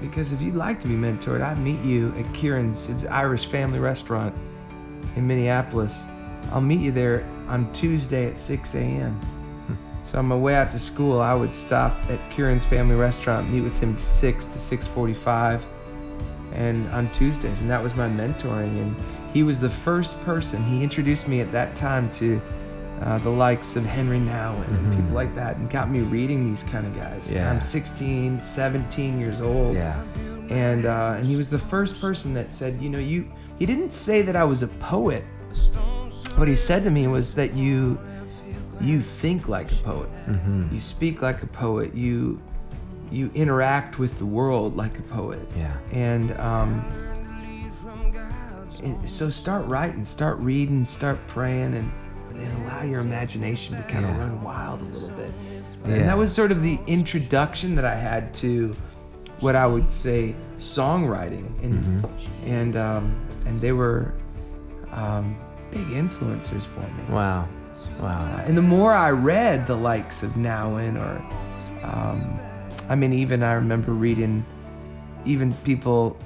because 0.00 0.32
if 0.32 0.40
you'd 0.40 0.54
like 0.54 0.80
to 0.80 0.88
be 0.88 0.94
mentored, 0.94 1.42
I'd 1.42 1.58
meet 1.58 1.80
you 1.82 2.14
at 2.16 2.32
Kieran's, 2.32 2.88
it's 2.88 3.04
Irish 3.04 3.46
family 3.46 3.78
restaurant 3.78 4.34
in 5.16 5.26
Minneapolis. 5.26 6.04
I'll 6.52 6.60
meet 6.60 6.80
you 6.80 6.92
there 6.92 7.28
on 7.48 7.70
Tuesday 7.72 8.26
at 8.28 8.38
6 8.38 8.74
a.m. 8.76 9.12
Hmm. 9.14 9.74
So 10.04 10.18
on 10.18 10.26
my 10.26 10.36
way 10.36 10.54
out 10.54 10.70
to 10.70 10.78
school, 10.78 11.20
I 11.20 11.34
would 11.34 11.52
stop 11.52 11.96
at 12.08 12.18
Kieran's 12.30 12.64
family 12.64 12.94
restaurant, 12.94 13.50
meet 13.50 13.60
with 13.60 13.78
him 13.78 13.98
6 13.98 14.46
to 14.46 14.58
6:45, 14.58 15.62
and 16.52 16.88
on 16.88 17.10
Tuesdays, 17.12 17.60
and 17.60 17.70
that 17.70 17.82
was 17.82 17.94
my 17.94 18.08
mentoring. 18.08 18.80
And 18.80 18.96
he 19.32 19.42
was 19.42 19.60
the 19.60 19.70
first 19.70 20.20
person. 20.22 20.64
He 20.64 20.82
introduced 20.82 21.28
me 21.28 21.40
at 21.40 21.52
that 21.52 21.76
time 21.76 22.10
to 22.12 22.40
uh, 23.00 23.18
the 23.18 23.30
likes 23.30 23.76
of 23.76 23.86
Henri 23.86 24.18
Nouwen 24.18 24.56
mm-hmm. 24.56 24.74
and 24.74 24.94
people 24.94 25.12
like 25.12 25.34
that, 25.34 25.56
and 25.56 25.70
got 25.70 25.90
me 25.90 26.00
reading 26.00 26.44
these 26.44 26.62
kind 26.64 26.86
of 26.86 26.94
guys. 26.94 27.30
Yeah. 27.30 27.50
I'm 27.50 27.60
16, 27.60 28.40
17 28.40 29.20
years 29.20 29.40
old. 29.40 29.74
Yeah. 29.74 30.02
And 30.50 30.84
uh, 30.84 31.14
and 31.16 31.24
he 31.24 31.36
was 31.36 31.48
the 31.48 31.58
first 31.58 32.00
person 32.00 32.34
that 32.34 32.50
said, 32.50 32.80
you 32.80 32.90
know, 32.90 32.98
you. 32.98 33.30
He 33.58 33.66
didn't 33.66 33.92
say 33.92 34.22
that 34.22 34.36
I 34.36 34.44
was 34.44 34.62
a 34.62 34.68
poet. 34.68 35.24
What 36.36 36.48
he 36.48 36.56
said 36.56 36.82
to 36.84 36.90
me 36.90 37.06
was 37.08 37.34
that 37.34 37.52
you, 37.52 37.98
you 38.80 39.00
think 39.00 39.48
like 39.48 39.70
a 39.70 39.76
poet. 39.76 40.08
Mm-hmm. 40.26 40.72
You 40.72 40.80
speak 40.80 41.20
like 41.20 41.42
a 41.42 41.46
poet. 41.46 41.94
You, 41.94 42.40
you 43.10 43.30
interact 43.34 43.98
with 43.98 44.18
the 44.18 44.24
world 44.24 44.76
like 44.76 44.98
a 44.98 45.02
poet. 45.02 45.40
Yeah. 45.56 45.76
And 45.92 46.32
um, 46.38 46.82
so 49.04 49.28
start 49.28 49.66
writing, 49.66 50.04
start 50.04 50.38
reading, 50.38 50.84
start 50.84 51.18
praying, 51.26 51.74
and 51.74 51.92
and 52.40 52.64
allow 52.64 52.82
your 52.82 53.00
imagination 53.00 53.76
to 53.76 53.82
kind 53.84 54.04
of 54.04 54.10
yeah. 54.12 54.20
run 54.20 54.42
wild 54.42 54.80
a 54.80 54.84
little 54.84 55.10
bit. 55.10 55.32
And 55.84 56.08
that 56.08 56.16
was 56.16 56.32
sort 56.32 56.52
of 56.52 56.62
the 56.62 56.78
introduction 56.86 57.74
that 57.76 57.84
I 57.84 57.94
had 57.94 58.34
to 58.34 58.76
what 59.40 59.56
I 59.56 59.66
would 59.66 59.90
say 59.90 60.34
songwriting, 60.58 61.46
and 61.62 61.84
mm-hmm. 62.04 62.46
and 62.46 62.76
um, 62.76 63.28
and 63.46 63.60
they 63.60 63.72
were 63.72 64.12
um, 64.92 65.38
big 65.70 65.86
influencers 65.88 66.62
for 66.62 66.80
me. 66.80 67.14
Wow, 67.14 67.48
wow. 67.98 68.34
Uh, 68.34 68.42
and 68.46 68.56
the 68.56 68.62
more 68.62 68.92
I 68.92 69.10
read 69.10 69.66
the 69.66 69.76
likes 69.76 70.22
of 70.22 70.32
Nouwen, 70.32 70.96
or 70.96 71.86
um, 71.86 72.38
I 72.88 72.94
mean, 72.94 73.12
even 73.12 73.42
I 73.42 73.54
remember 73.54 73.92
reading, 73.92 74.44
even 75.24 75.52
people, 75.64 76.16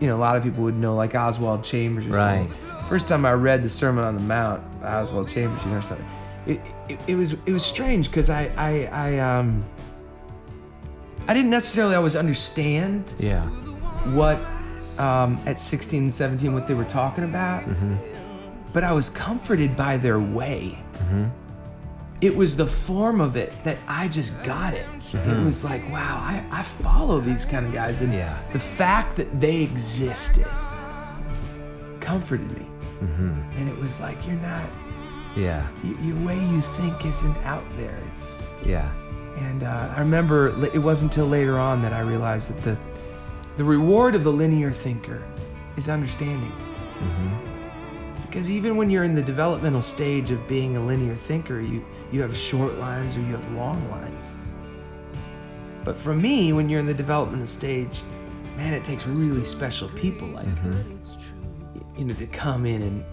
you 0.00 0.06
know, 0.06 0.16
a 0.16 0.20
lot 0.20 0.36
of 0.36 0.42
people 0.42 0.64
would 0.64 0.76
know 0.76 0.94
like 0.94 1.14
Oswald 1.14 1.64
Chambers 1.64 2.06
or 2.06 2.10
right. 2.10 2.46
something 2.46 2.71
first 2.92 3.08
time 3.08 3.24
I 3.24 3.32
read 3.32 3.62
the 3.62 3.70
Sermon 3.70 4.04
on 4.04 4.16
the 4.16 4.20
Mount, 4.20 4.62
Oswald 4.84 5.26
Chambers, 5.26 5.64
you 5.64 5.70
know, 5.70 5.80
something. 5.80 6.06
It, 6.46 6.60
it, 6.90 7.00
it 7.06 7.14
was 7.14 7.32
it 7.46 7.50
was 7.50 7.64
strange 7.64 8.08
because 8.08 8.28
I, 8.28 8.52
I 8.54 8.84
I 8.84 9.18
um 9.18 9.64
I 11.26 11.32
didn't 11.32 11.48
necessarily 11.48 11.94
always 11.94 12.14
understand 12.14 13.14
yeah 13.18 13.46
what 14.12 14.38
um, 15.00 15.40
at 15.46 15.62
16 15.62 16.02
and 16.02 16.12
17 16.12 16.52
what 16.52 16.66
they 16.66 16.74
were 16.74 16.84
talking 16.84 17.24
about, 17.24 17.62
mm-hmm. 17.62 17.96
but 18.74 18.84
I 18.84 18.92
was 18.92 19.08
comforted 19.08 19.74
by 19.74 19.96
their 19.96 20.20
way. 20.20 20.78
Mm-hmm. 20.92 21.28
It 22.20 22.36
was 22.36 22.56
the 22.56 22.66
form 22.66 23.22
of 23.22 23.36
it 23.36 23.54
that 23.64 23.78
I 23.88 24.08
just 24.08 24.34
got 24.44 24.74
it. 24.74 24.84
Mm-hmm. 24.84 25.30
It 25.30 25.42
was 25.42 25.64
like, 25.64 25.82
wow, 25.90 26.18
I, 26.18 26.44
I 26.50 26.62
follow 26.62 27.20
these 27.20 27.46
kind 27.46 27.64
of 27.64 27.72
guys. 27.72 28.02
And 28.02 28.12
yeah. 28.12 28.38
the 28.52 28.60
fact 28.60 29.16
that 29.16 29.40
they 29.40 29.62
existed 29.62 30.46
comforted 32.00 32.50
me. 32.58 32.68
Mm-hmm. 33.02 33.58
And 33.58 33.68
it 33.68 33.76
was 33.78 34.00
like, 34.00 34.26
you're 34.26 34.36
not. 34.36 34.68
Yeah. 35.36 35.66
The 35.82 36.12
way 36.24 36.38
you 36.38 36.60
think 36.60 37.04
isn't 37.04 37.36
out 37.38 37.64
there. 37.76 37.98
It's. 38.12 38.38
Yeah. 38.64 38.92
And 39.38 39.62
uh, 39.62 39.92
I 39.96 40.00
remember 40.00 40.48
it 40.74 40.78
wasn't 40.78 41.12
until 41.12 41.26
later 41.26 41.58
on 41.58 41.82
that 41.82 41.92
I 41.92 42.00
realized 42.00 42.50
that 42.50 42.62
the, 42.62 42.78
the 43.56 43.64
reward 43.64 44.14
of 44.14 44.24
the 44.24 44.32
linear 44.32 44.70
thinker 44.70 45.22
is 45.76 45.88
understanding. 45.88 46.52
Mm-hmm. 46.52 47.52
Because 48.26 48.50
even 48.50 48.76
when 48.76 48.88
you're 48.88 49.04
in 49.04 49.14
the 49.14 49.22
developmental 49.22 49.82
stage 49.82 50.30
of 50.30 50.46
being 50.48 50.76
a 50.76 50.80
linear 50.80 51.14
thinker, 51.14 51.60
you, 51.60 51.84
you 52.10 52.22
have 52.22 52.36
short 52.36 52.78
lines 52.78 53.16
or 53.16 53.20
you 53.20 53.26
have 53.26 53.52
long 53.52 53.90
lines. 53.90 54.32
But 55.84 55.98
for 55.98 56.14
me, 56.14 56.52
when 56.52 56.68
you're 56.68 56.80
in 56.80 56.86
the 56.86 56.94
developmental 56.94 57.46
stage, 57.46 58.02
man, 58.56 58.72
it 58.72 58.84
takes 58.84 59.06
really 59.06 59.44
special 59.44 59.88
people 59.90 60.28
like 60.28 60.46
you 61.96 62.04
know 62.04 62.14
to 62.14 62.26
come 62.26 62.66
in 62.66 62.82
and 62.82 63.04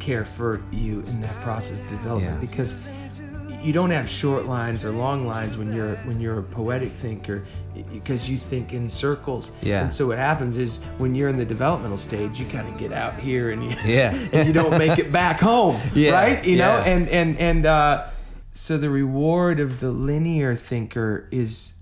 care 0.00 0.24
for 0.24 0.62
you 0.72 1.00
in 1.00 1.20
that 1.20 1.34
process 1.42 1.80
of 1.80 1.88
development 1.90 2.34
Yeah. 2.34 2.40
because 2.40 2.74
you 3.62 3.72
don't 3.72 3.90
have 3.90 4.08
short 4.08 4.46
lines 4.46 4.84
or 4.84 4.90
long 4.90 5.26
lines 5.26 5.56
when 5.56 5.72
you're 5.72 5.96
when 5.98 6.20
you're 6.20 6.38
a 6.38 6.42
poetic 6.42 6.92
thinker 6.92 7.44
because 7.92 8.28
you 8.28 8.36
think 8.36 8.72
in 8.72 8.88
circles 8.88 9.52
Yeah. 9.62 9.82
and 9.82 9.92
so 9.92 10.06
what 10.08 10.18
happens 10.18 10.56
is 10.56 10.78
when 10.98 11.14
you're 11.14 11.28
in 11.28 11.36
the 11.36 11.44
developmental 11.44 11.96
stage 11.96 12.38
you 12.40 12.46
kind 12.46 12.68
of 12.68 12.78
get 12.78 12.92
out 12.92 13.18
here 13.18 13.50
and 13.50 13.64
you 13.64 13.70
Yeah. 13.84 14.12
and 14.32 14.46
you 14.46 14.52
don't 14.52 14.76
make 14.78 14.98
it 14.98 15.10
back 15.12 15.40
home 15.40 15.80
Yeah, 15.94 16.10
right 16.10 16.44
you 16.44 16.56
know 16.56 16.78
and 16.78 17.08
and 17.08 17.36
and 17.38 17.66
uh 17.66 18.08
so 18.52 18.76
the 18.78 18.90
reward 18.90 19.60
of 19.60 19.80
the 19.80 19.90
linear 19.90 20.54
thinker 20.54 21.28
is 21.30 21.74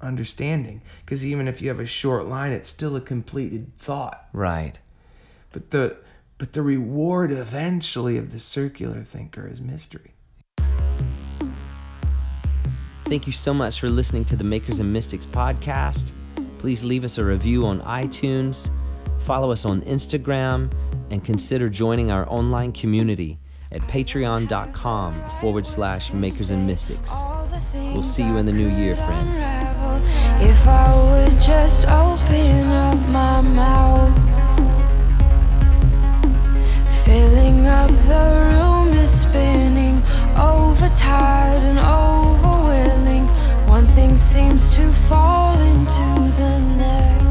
understanding 0.00 0.82
because 1.04 1.24
even 1.24 1.48
if 1.48 1.62
you 1.62 1.68
have 1.68 1.80
a 1.80 1.86
short 1.86 2.26
line 2.26 2.52
it's 2.52 2.68
still 2.68 2.96
a 2.96 3.00
completed 3.00 3.74
thought 3.76 4.28
Right. 4.32 4.78
But 5.54 5.70
the 5.70 5.96
but 6.36 6.52
the 6.52 6.62
reward 6.62 7.30
eventually 7.30 8.18
of 8.18 8.32
the 8.32 8.40
circular 8.40 9.02
thinker 9.02 9.46
is 9.46 9.60
mystery 9.60 10.10
Thank 13.06 13.26
you 13.26 13.32
so 13.32 13.54
much 13.54 13.80
for 13.80 13.88
listening 13.90 14.24
to 14.24 14.34
the 14.34 14.44
Makers 14.44 14.80
and 14.80 14.90
Mystics 14.90 15.26
podcast. 15.26 16.12
Please 16.58 16.82
leave 16.84 17.04
us 17.04 17.18
a 17.18 17.24
review 17.24 17.66
on 17.66 17.80
iTunes, 17.82 18.70
follow 19.20 19.52
us 19.52 19.66
on 19.66 19.82
Instagram, 19.82 20.72
and 21.10 21.22
consider 21.22 21.68
joining 21.68 22.10
our 22.10 22.26
online 22.30 22.72
community 22.72 23.38
at 23.70 23.82
patreon.com 23.82 25.22
forward 25.38 25.66
slash 25.66 26.14
makers 26.14 26.50
and 26.50 26.66
mystics. 26.66 27.14
We'll 27.74 28.02
see 28.02 28.24
you 28.24 28.38
in 28.38 28.46
the 28.46 28.52
new 28.52 28.68
year, 28.68 28.96
friends. 28.96 29.36
If 30.42 30.66
I 30.66 31.28
would 31.28 31.40
just 31.40 31.86
open 31.86 32.68
up 32.70 33.08
my 33.10 33.42
mouth, 33.42 34.33
The 38.06 38.50
room 38.50 38.92
is 38.92 39.22
spinning, 39.22 40.02
overtired 40.36 41.62
and 41.62 41.78
overwilling. 41.78 43.26
One 43.66 43.86
thing 43.86 44.18
seems 44.18 44.74
to 44.76 44.92
fall 44.92 45.58
into 45.58 46.30
the 46.36 46.58
next. 46.76 47.23